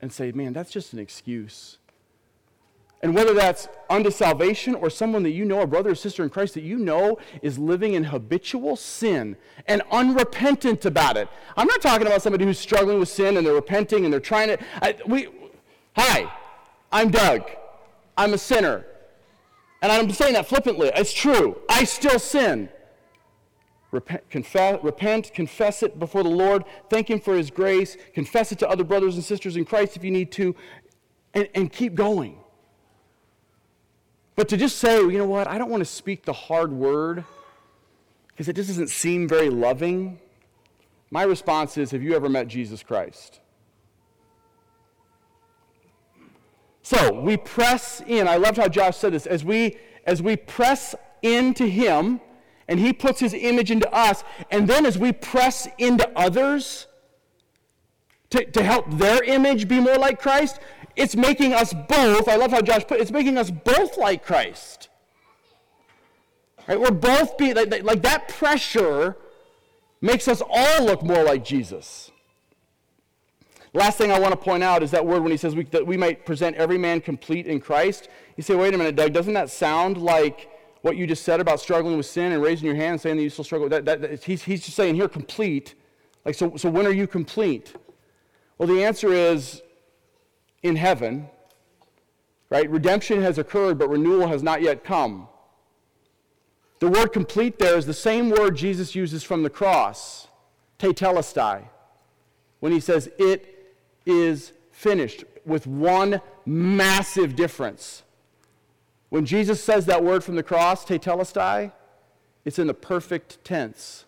and 0.01 0.13
say, 0.13 0.33
man, 0.33 0.53
that's 0.53 0.71
just 0.71 0.93
an 0.93 0.99
excuse. 0.99 1.79
And 3.03 3.17
whether 3.17 3.35
that's 3.35 3.69
unto 3.91 4.13
salvation 4.13 4.77
or 4.77 4.89
someone 4.89 5.25
that 5.25 5.31
you 5.31 5.45
know, 5.45 5.61
a 5.61 5.67
brother 5.67 5.91
or 5.91 5.95
sister 5.97 6.23
in 6.23 6.31
Christ 6.31 6.55
that 6.55 6.63
you 6.63 6.79
know 6.79 7.19
is 7.43 7.59
living 7.59 7.95
in 7.95 8.05
habitual 8.05 8.77
sin 8.77 9.37
and 9.67 9.83
unrepentant 9.91 10.85
about 10.85 11.17
it. 11.17 11.29
I'm 11.57 11.67
not 11.67 11.83
talking 11.83 12.07
about 12.07 12.23
somebody 12.23 12.45
who's 12.45 12.61
struggling 12.61 13.01
with 13.01 13.09
sin 13.09 13.37
and 13.37 13.45
they're 13.45 13.55
repenting 13.55 14.05
and 14.05 14.13
they're 14.13 14.21
trying 14.21 14.49
to. 14.49 14.59
I, 14.81 14.95
we, 15.07 15.29
hi, 15.97 16.33
I'm 16.93 17.11
Doug. 17.11 17.51
I'm 18.17 18.35
a 18.35 18.39
sinner. 18.39 18.87
And 19.83 19.91
I'm 19.91 20.11
saying 20.13 20.35
that 20.35 20.47
flippantly. 20.47 20.91
It's 20.95 21.13
true. 21.13 21.61
I 21.69 21.85
still 21.85 22.21
sin. 22.21 22.69
Repent 23.91 24.31
confess, 24.31 24.83
repent, 24.83 25.35
confess 25.35 25.83
it 25.83 25.99
before 25.99 26.23
the 26.23 26.31
Lord, 26.31 26.65
thank 26.89 27.11
Him 27.11 27.21
for 27.21 27.37
His 27.37 27.51
grace, 27.51 27.99
confess 28.15 28.51
it 28.51 28.59
to 28.61 28.69
other 28.69 28.85
brothers 28.85 29.17
and 29.17 29.25
sisters 29.25 29.55
in 29.55 29.67
Christ 29.67 29.97
if 29.97 30.03
you 30.03 30.11
need 30.11 30.33
to, 30.33 30.57
and, 31.35 31.47
and 31.55 31.71
keep 31.71 31.95
going. 31.95 32.39
But 34.35 34.49
to 34.49 34.57
just 34.57 34.79
say, 34.79 35.01
you 35.01 35.19
know 35.19 35.27
what, 35.27 35.47
I 35.47 35.59
don't 35.59 35.69
want 35.69 35.83
to 35.83 35.91
speak 35.91 36.25
the 36.25 36.33
hard 36.33 36.73
word 36.73 37.23
because 38.29 38.49
it 38.49 38.57
just 38.57 38.69
doesn't 38.69 38.89
seem 38.89 39.29
very 39.29 39.51
loving, 39.51 40.19
my 41.11 41.25
response 41.25 41.77
is 41.77 41.91
Have 41.91 42.03
you 42.03 42.15
ever 42.17 42.31
met 42.31 42.49
Jesus 42.49 42.83
Christ? 42.83 43.42
So 46.93 47.11
we 47.11 47.39
press 47.39 48.03
in. 48.07 48.29
I 48.29 48.37
loved 48.37 48.59
how 48.59 48.69
Josh 48.69 48.99
said 48.99 49.15
this. 49.15 49.25
As 49.25 49.43
we, 49.43 49.79
as 50.05 50.21
we 50.21 50.37
press 50.37 50.95
into 51.23 51.67
Him, 51.67 52.21
and 52.69 52.79
He 52.79 52.93
puts 52.93 53.19
His 53.19 53.33
image 53.33 53.71
into 53.71 53.91
us, 53.95 54.25
and 54.51 54.69
then 54.69 54.85
as 54.85 54.99
we 54.99 55.11
press 55.13 55.67
into 55.79 56.07
others 56.15 56.87
to, 58.29 58.45
to 58.45 58.63
help 58.63 58.91
their 58.91 59.23
image 59.25 59.69
be 59.69 59.81
more 59.81 59.97
like 59.97 60.21
Christ, 60.21 60.61
it's 60.95 61.17
making 61.17 61.55
us 61.55 61.73
both, 61.73 62.29
I 62.29 62.37
love 62.37 62.51
how 62.51 62.61
Josh 62.61 62.87
put 62.87 62.99
it, 62.99 63.03
it's 63.03 63.11
making 63.11 63.39
us 63.39 63.51
both 63.51 63.97
like 63.97 64.23
Christ. 64.23 64.91
Right? 66.69 66.79
We're 66.79 66.91
both 66.91 67.39
being, 67.39 67.55
like, 67.55 67.83
like 67.83 68.03
that 68.03 68.29
pressure 68.29 69.17
makes 70.03 70.29
us 70.29 70.43
all 70.47 70.85
look 70.85 71.03
more 71.03 71.25
like 71.25 71.43
Jesus. 71.43 72.12
Last 73.75 73.97
thing 73.97 74.13
I 74.13 74.19
want 74.19 74.33
to 74.33 74.37
point 74.37 74.63
out 74.63 74.83
is 74.83 74.91
that 74.91 75.05
word 75.05 75.23
when 75.23 75.31
he 75.31 75.39
says 75.39 75.55
we, 75.55 75.65
that 75.65 75.87
we 75.87 75.97
might 75.97 76.27
present 76.27 76.57
every 76.57 76.77
man 76.77 77.01
complete 77.01 77.47
in 77.47 77.59
Christ. 77.59 78.09
You 78.37 78.43
say, 78.43 78.55
wait 78.55 78.75
a 78.75 78.79
minute, 78.79 78.97
Doug, 78.97 79.13
doesn't 79.13 79.33
that 79.33 79.51
sound 79.51 79.97
like 79.97 80.51
what 80.83 80.97
you 80.97 81.07
just 81.07 81.25
said 81.25 81.41
about 81.41 81.59
struggling 81.59 81.97
with 81.97 82.07
sin 82.07 82.33
and 82.33 82.43
raising 82.43 82.67
your 82.67 82.75
hand 82.75 82.93
and 82.93 83.01
saying 83.01 83.17
that 83.17 83.23
you 83.23 83.31
still 83.31 83.45
struggle? 83.45 83.69
That, 83.71 83.87
that, 83.87 84.01
that, 84.03 84.25
he's, 84.25 84.43
he's 84.43 84.63
just 84.63 84.77
saying 84.77 84.97
here, 84.97 85.09
complete. 85.09 85.75
Like, 86.27 86.35
so, 86.35 86.57
so 86.57 86.69
when 86.69 86.87
are 86.87 86.93
you 86.93 87.07
complete? 87.07 87.75
Well, 88.59 88.69
the 88.69 88.85
answer 88.85 89.13
is 89.13 89.63
in 90.63 90.77
heaven, 90.77 91.29
right? 92.51 92.69
Redemption 92.69 93.23
has 93.23 93.39
occurred, 93.39 93.79
but 93.79 93.89
renewal 93.89 94.29
has 94.29 94.43
not 94.43 94.61
yet 94.61 94.85
come. 94.85 95.29
The 96.79 96.89
word 96.89 97.13
complete 97.13 97.59
there 97.59 97.79
is 97.79 97.87
the 97.87 97.95
same 97.95 98.29
word 98.29 98.57
Jesus 98.57 98.95
uses 98.95 99.23
from 99.23 99.45
the 99.45 99.51
cross, 99.51 100.29
tetelestai, 100.79 101.69
when 102.61 102.73
he 102.73 102.81
says, 102.81 103.09
It 103.19 103.52
is 104.07 104.53
finished, 104.71 105.25
with 105.45 105.67
one 105.67 106.21
massive 106.47 107.37
difference. 107.37 108.03
When 109.11 109.27
Jesus 109.27 109.63
says 109.63 109.87
that 109.87 110.03
word 110.03 110.25
from 110.25 110.37
the 110.37 110.43
cross, 110.43 110.85
tetelestai, 110.85 111.73
it's 112.45 112.59
in 112.59 112.67
the 112.67 112.75
perfect 112.75 113.45
tense. 113.45 114.05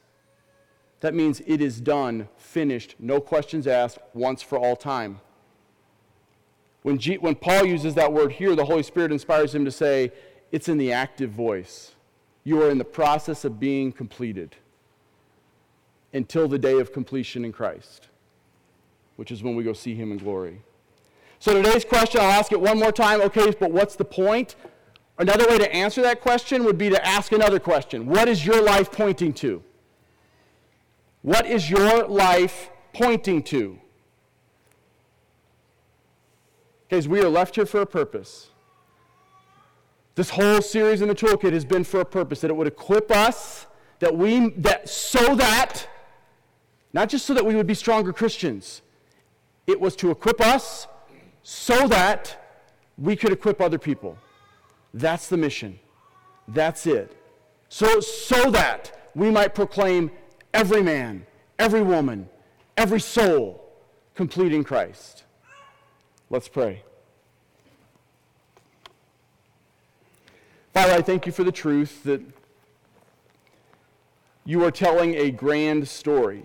That 1.01 1.15
means 1.15 1.43
it 1.47 1.61
is 1.61 1.81
done, 1.81 2.29
finished, 2.37 2.97
no 2.99 3.21
questions 3.21 3.67
asked, 3.67 3.99
once 4.15 4.43
for 4.43 4.59
all 4.59 4.75
time. 4.75 5.21
When, 6.83 6.99
G, 6.99 7.17
when 7.19 7.35
Paul 7.35 7.67
uses 7.67 7.95
that 7.95 8.13
word 8.13 8.33
here, 8.33 8.55
the 8.55 8.65
Holy 8.65 8.83
Spirit 8.83 9.13
inspires 9.13 9.55
him 9.55 9.65
to 9.65 9.71
say, 9.71 10.13
it's 10.51 10.69
in 10.69 10.79
the 10.79 10.93
active 10.93 11.31
voice. 11.31 11.95
You 12.45 12.63
are 12.63 12.71
in 12.71 12.79
the 12.79 12.85
process 12.85 13.45
of 13.45 13.61
being 13.61 13.93
completed 13.93 14.57
until 16.13 16.47
the 16.47 16.59
day 16.59 16.79
of 16.79 16.93
completion 16.93 17.45
in 17.45 17.53
Christ, 17.53 18.09
which 19.17 19.31
is 19.31 19.43
when 19.43 19.55
we 19.55 19.63
go 19.63 19.73
see 19.73 19.95
him 19.95 20.13
in 20.13 20.19
glory. 20.19 20.63
So 21.39 21.53
today's 21.53 21.85
question, 21.85 22.21
I'll 22.21 22.31
ask 22.31 22.53
it 22.53 22.61
one 22.61 22.79
more 22.79 22.93
time. 22.93 23.21
Okay, 23.21 23.53
but 23.59 23.71
what's 23.71 23.97
the 23.97 24.05
point? 24.05 24.57
Another 25.19 25.47
way 25.49 25.59
to 25.59 25.73
answer 25.73 26.03
that 26.03 26.21
question 26.21 26.65
would 26.65 26.79
be 26.79 26.91
to 26.91 27.07
ask 27.07 27.33
another 27.33 27.61
question 27.61 28.07
What 28.07 28.29
is 28.29 28.45
your 28.45 28.63
life 28.63 28.91
pointing 28.91 29.33
to? 29.35 29.63
What 31.23 31.47
is 31.47 31.71
your 31.71 32.07
life 32.07 32.71
pointing 32.93 33.43
to? 33.45 33.79
Guys, 36.91 37.09
we 37.09 37.21
are 37.21 37.29
left 37.29 37.55
here 37.55 37.67
for 37.67 37.81
a 37.81 37.87
purpose. 37.87 38.51
This 40.15 40.31
whole 40.31 40.63
series 40.63 41.03
in 41.03 41.09
the 41.09 41.15
toolkit 41.15 41.53
has 41.53 41.65
been 41.65 41.83
for 41.83 42.01
a 42.01 42.05
purpose 42.05 42.41
that 42.41 42.51
it 42.51 42.55
would 42.55 42.67
equip 42.67 43.11
us 43.11 43.67
that 43.99 44.17
we 44.17 44.51
that 44.51 44.89
so 44.89 45.35
that 45.37 45.89
not 46.93 47.09
just 47.09 47.27
so 47.27 47.35
that 47.35 47.45
we 47.45 47.57
would 47.57 47.67
be 47.67 47.75
stronger 47.75 48.13
Christians. 48.13 48.83
It 49.67 49.81
was 49.81 49.97
to 49.97 50.11
equip 50.11 50.41
us 50.41 50.87
so 51.43 51.89
that 51.89 52.63
we 52.99 53.17
could 53.17 53.33
equip 53.33 53.61
other 53.61 53.79
people. 53.79 54.19
That's 54.93 55.29
the 55.29 55.37
mission. 55.37 55.79
That's 56.49 56.87
it. 56.87 57.17
So 57.69 58.01
so 58.01 58.51
that 58.51 59.11
we 59.15 59.31
might 59.31 59.55
proclaim 59.55 60.11
every 60.53 60.83
man, 60.83 61.27
every 61.59 61.83
woman, 61.83 62.29
every 62.77 63.01
soul 63.01 63.65
complete 64.15 64.53
in 64.53 64.63
Christ. 64.65 65.25
Let's 66.31 66.49
pray. 66.49 66.83
Father, 70.73 70.93
I 70.93 71.03
thank 71.03 71.27
you 71.27 71.33
for 71.33 71.45
the 71.45 71.53
truth 71.53 72.03
that 72.05 72.21
you 74.45 74.65
are 74.65 74.71
telling 74.71 75.15
a 75.15 75.31
grand 75.31 75.87
story. 75.89 76.45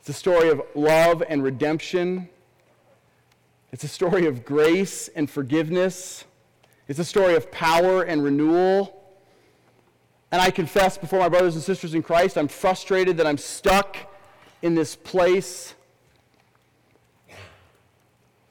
It's 0.00 0.08
a 0.08 0.12
story 0.14 0.48
of 0.48 0.62
love 0.74 1.22
and 1.28 1.42
redemption. 1.42 2.28
It's 3.70 3.84
a 3.84 3.88
story 3.88 4.26
of 4.26 4.44
grace 4.44 5.08
and 5.14 5.30
forgiveness. 5.30 6.24
It's 6.88 6.98
a 6.98 7.04
story 7.04 7.34
of 7.34 7.52
power 7.52 8.02
and 8.02 8.24
renewal. 8.24 8.96
And 10.32 10.40
I 10.40 10.50
confess 10.50 10.96
before 10.96 11.18
my 11.18 11.28
brothers 11.28 11.54
and 11.54 11.62
sisters 11.62 11.94
in 11.94 12.02
Christ, 12.02 12.38
I'm 12.38 12.48
frustrated 12.48 13.18
that 13.18 13.26
I'm 13.26 13.36
stuck 13.36 13.96
in 14.62 14.74
this 14.74 14.96
place 14.96 15.74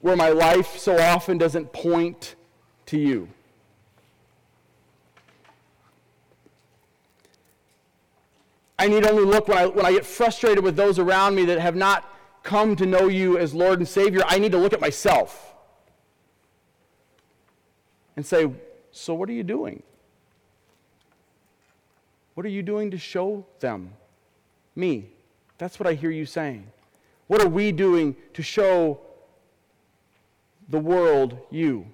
where 0.00 0.16
my 0.16 0.30
life 0.30 0.78
so 0.78 0.98
often 0.98 1.36
doesn't 1.36 1.72
point 1.72 2.36
to 2.86 2.98
you. 2.98 3.28
I 8.80 8.88
need 8.88 9.06
only 9.06 9.24
look 9.24 9.46
when 9.46 9.58
I, 9.58 9.66
when 9.66 9.86
I 9.86 9.92
get 9.92 10.04
frustrated 10.04 10.64
with 10.64 10.74
those 10.74 10.98
around 10.98 11.34
me 11.34 11.44
that 11.44 11.60
have 11.60 11.76
not 11.76 12.04
come 12.42 12.74
to 12.76 12.86
know 12.86 13.06
you 13.06 13.38
as 13.38 13.54
Lord 13.54 13.78
and 13.78 13.86
Savior. 13.86 14.22
I 14.26 14.38
need 14.38 14.52
to 14.52 14.58
look 14.58 14.72
at 14.72 14.80
myself 14.80 15.54
and 18.16 18.26
say, 18.26 18.50
So, 18.90 19.14
what 19.14 19.28
are 19.28 19.32
you 19.32 19.44
doing? 19.44 19.82
What 22.34 22.46
are 22.46 22.50
you 22.50 22.62
doing 22.62 22.90
to 22.90 22.98
show 22.98 23.46
them? 23.60 23.92
Me. 24.74 25.10
That's 25.58 25.78
what 25.78 25.86
I 25.86 25.94
hear 25.94 26.10
you 26.10 26.26
saying. 26.26 26.66
What 27.28 27.42
are 27.42 27.48
we 27.48 27.70
doing 27.70 28.16
to 28.32 28.42
show 28.42 29.00
the 30.70 30.78
world 30.78 31.36
you. 31.50 31.84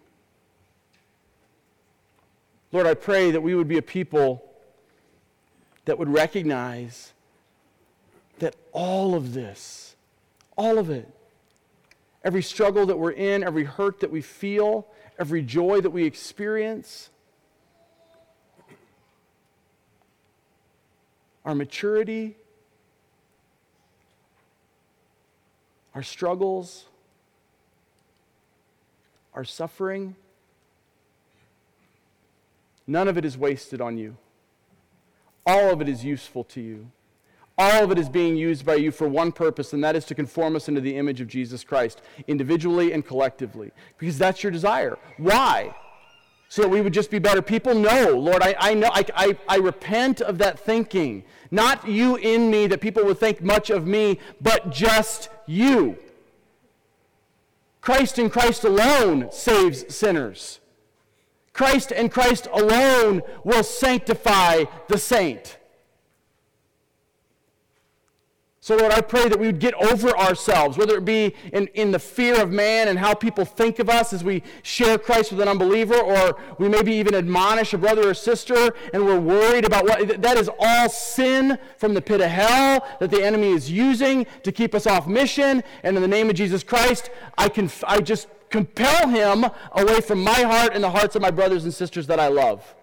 Lord, 2.72 2.86
I 2.86 2.94
pray 2.94 3.30
that 3.30 3.40
we 3.40 3.54
would 3.54 3.68
be 3.68 3.78
a 3.78 3.82
people 3.82 4.45
that 5.86 5.98
would 5.98 6.08
recognize 6.08 7.12
that 8.38 8.54
all 8.72 9.14
of 9.14 9.32
this, 9.32 9.96
all 10.56 10.78
of 10.78 10.90
it, 10.90 11.08
every 12.22 12.42
struggle 12.42 12.86
that 12.86 12.98
we're 12.98 13.12
in, 13.12 13.42
every 13.42 13.64
hurt 13.64 14.00
that 14.00 14.10
we 14.10 14.20
feel, 14.20 14.86
every 15.18 15.42
joy 15.42 15.80
that 15.80 15.90
we 15.90 16.04
experience, 16.04 17.08
our 21.44 21.54
maturity, 21.54 22.36
our 25.94 26.02
struggles, 26.02 26.86
our 29.34 29.44
suffering, 29.44 30.16
none 32.88 33.06
of 33.06 33.16
it 33.16 33.24
is 33.24 33.38
wasted 33.38 33.80
on 33.80 33.96
you. 33.96 34.16
All 35.46 35.70
of 35.70 35.80
it 35.80 35.88
is 35.88 36.04
useful 36.04 36.44
to 36.44 36.60
you. 36.60 36.90
All 37.58 37.84
of 37.84 37.90
it 37.90 37.98
is 37.98 38.08
being 38.08 38.36
used 38.36 38.66
by 38.66 38.74
you 38.74 38.90
for 38.90 39.08
one 39.08 39.32
purpose, 39.32 39.72
and 39.72 39.82
that 39.82 39.96
is 39.96 40.04
to 40.06 40.14
conform 40.14 40.56
us 40.56 40.68
into 40.68 40.80
the 40.80 40.96
image 40.96 41.22
of 41.22 41.28
Jesus 41.28 41.64
Christ, 41.64 42.02
individually 42.26 42.92
and 42.92 43.06
collectively, 43.06 43.70
because 43.96 44.18
that's 44.18 44.42
your 44.42 44.52
desire. 44.52 44.98
Why? 45.16 45.74
So 46.48 46.62
that 46.62 46.68
we 46.68 46.80
would 46.80 46.92
just 46.92 47.10
be 47.10 47.18
better 47.18 47.40
people? 47.40 47.74
No, 47.74 48.10
Lord, 48.10 48.42
I, 48.42 48.54
I 48.58 48.74
know, 48.74 48.90
I, 48.92 49.04
I, 49.14 49.38
I 49.48 49.56
repent 49.56 50.20
of 50.20 50.38
that 50.38 50.60
thinking. 50.60 51.24
Not 51.50 51.88
you 51.88 52.16
in 52.16 52.50
me, 52.50 52.66
that 52.66 52.80
people 52.80 53.04
would 53.04 53.18
think 53.18 53.42
much 53.42 53.70
of 53.70 53.86
me, 53.86 54.18
but 54.40 54.70
just 54.70 55.30
you. 55.46 55.96
Christ 57.80 58.18
and 58.18 58.30
Christ 58.30 58.64
alone 58.64 59.28
saves 59.30 59.94
sinners. 59.94 60.60
Christ 61.56 61.90
and 61.90 62.12
Christ 62.12 62.48
alone 62.52 63.22
will 63.42 63.64
sanctify 63.64 64.64
the 64.88 64.98
saint. 64.98 65.56
So, 68.60 68.76
Lord, 68.76 68.92
I 68.92 69.00
pray 69.00 69.28
that 69.30 69.38
we 69.38 69.46
would 69.46 69.58
get 69.58 69.72
over 69.74 70.10
ourselves, 70.18 70.76
whether 70.76 70.98
it 70.98 71.06
be 71.06 71.34
in, 71.54 71.68
in 71.68 71.92
the 71.92 71.98
fear 71.98 72.42
of 72.42 72.50
man 72.50 72.88
and 72.88 72.98
how 72.98 73.14
people 73.14 73.46
think 73.46 73.78
of 73.78 73.88
us 73.88 74.12
as 74.12 74.22
we 74.22 74.42
share 74.64 74.98
Christ 74.98 75.30
with 75.30 75.40
an 75.40 75.48
unbeliever, 75.48 75.96
or 75.96 76.36
we 76.58 76.68
maybe 76.68 76.92
even 76.92 77.14
admonish 77.14 77.72
a 77.72 77.78
brother 77.78 78.10
or 78.10 78.12
sister 78.12 78.74
and 78.92 79.06
we're 79.06 79.18
worried 79.18 79.64
about 79.64 79.84
what. 79.84 80.20
That 80.20 80.36
is 80.36 80.50
all 80.58 80.90
sin 80.90 81.58
from 81.78 81.94
the 81.94 82.02
pit 82.02 82.20
of 82.20 82.28
hell 82.28 82.86
that 83.00 83.10
the 83.10 83.22
enemy 83.22 83.52
is 83.52 83.70
using 83.70 84.26
to 84.42 84.52
keep 84.52 84.74
us 84.74 84.86
off 84.86 85.06
mission. 85.06 85.62
And 85.84 85.96
in 85.96 86.02
the 86.02 86.08
name 86.08 86.28
of 86.28 86.36
Jesus 86.36 86.62
Christ, 86.62 87.08
I, 87.38 87.48
can, 87.48 87.70
I 87.86 88.00
just 88.00 88.28
compel 88.56 89.08
him 89.08 89.44
away 89.72 90.00
from 90.00 90.22
my 90.22 90.40
heart 90.42 90.72
and 90.74 90.82
the 90.82 90.90
hearts 90.90 91.14
of 91.14 91.22
my 91.22 91.30
brothers 91.30 91.64
and 91.64 91.74
sisters 91.74 92.06
that 92.06 92.18
I 92.18 92.28
love. 92.28 92.74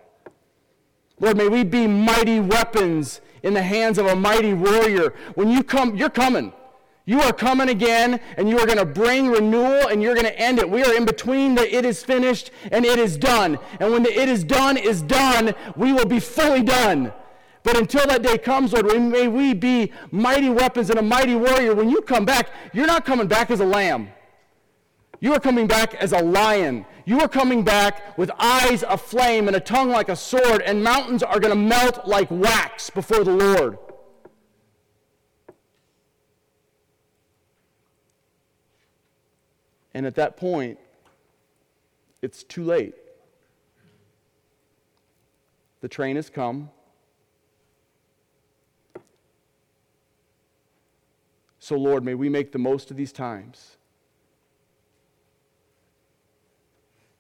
Lord, 1.20 1.38
may 1.38 1.48
we 1.48 1.64
be 1.64 1.88
mighty 1.88 2.40
weapons 2.40 3.22
in 3.42 3.54
the 3.54 3.62
hands 3.62 3.98
of 3.98 4.06
a 4.06 4.16
mighty 4.16 4.54
warrior. 4.54 5.14
When 5.36 5.50
you 5.50 5.64
come, 5.64 5.96
you're 5.96 6.10
coming. 6.10 6.54
You 7.06 7.20
are 7.22 7.34
coming 7.34 7.68
again, 7.68 8.20
and 8.38 8.48
you 8.48 8.58
are 8.60 8.66
going 8.66 8.78
to 8.78 8.86
bring 8.86 9.28
renewal, 9.28 9.88
and 9.90 10.02
you're 10.02 10.14
going 10.14 10.26
to 10.26 10.40
end 10.40 10.60
it. 10.60 10.70
We 10.70 10.84
are 10.84 10.96
in 10.96 11.04
between 11.04 11.56
the 11.56 11.76
it 11.76 11.84
is 11.84 12.02
finished 12.02 12.52
and 12.72 12.86
it 12.86 12.98
is 12.98 13.18
done. 13.18 13.60
And 13.82 13.92
when 13.92 14.04
the 14.04 14.14
it 14.18 14.30
is 14.30 14.44
done 14.44 14.78
is 14.78 15.02
done, 15.02 15.54
we 15.76 15.92
will 15.92 16.06
be 16.06 16.20
fully 16.20 16.64
done. 16.64 17.12
But 17.64 17.78
until 17.78 18.06
that 18.08 18.22
day 18.22 18.38
comes, 18.38 18.74
Lord, 18.74 18.86
may 19.02 19.28
we 19.28 19.54
be 19.54 19.92
mighty 20.12 20.50
weapons 20.50 20.90
and 20.90 21.00
a 21.00 21.02
mighty 21.02 21.36
warrior. 21.36 21.76
When 21.76 21.90
you 21.90 22.02
come 22.02 22.26
back, 22.26 22.50
you're 22.74 22.88
not 22.88 23.06
coming 23.06 23.28
back 23.28 23.52
as 23.52 23.60
a 23.60 23.66
lamb. 23.66 24.10
You 25.24 25.34
are 25.34 25.40
coming 25.40 25.68
back 25.68 25.96
as 25.96 26.12
a 26.12 26.22
lion. 26.22 26.86
You 27.06 27.22
are 27.22 27.30
coming 27.30 27.64
back 27.64 28.18
with 28.18 28.30
eyes 28.38 28.84
aflame 28.84 29.48
and 29.48 29.56
a 29.56 29.60
tongue 29.62 29.90
like 29.90 30.10
a 30.10 30.18
sword, 30.18 30.62
and 30.62 30.84
mountains 30.84 31.24
are 31.24 31.40
going 31.40 31.54
to 31.54 31.56
melt 31.56 32.06
like 32.06 32.30
wax 32.30 32.90
before 32.90 33.24
the 33.24 33.32
Lord. 33.32 33.78
And 39.94 40.06
at 40.06 40.16
that 40.16 40.36
point, 40.36 40.78
it's 42.22 42.44
too 42.44 42.66
late. 42.66 42.96
The 45.80 45.88
train 45.88 46.18
has 46.18 46.30
come. 46.30 46.70
So, 51.60 51.78
Lord, 51.78 52.04
may 52.04 52.14
we 52.14 52.28
make 52.28 52.52
the 52.52 52.60
most 52.60 52.92
of 52.92 52.98
these 52.98 53.14
times. 53.14 53.78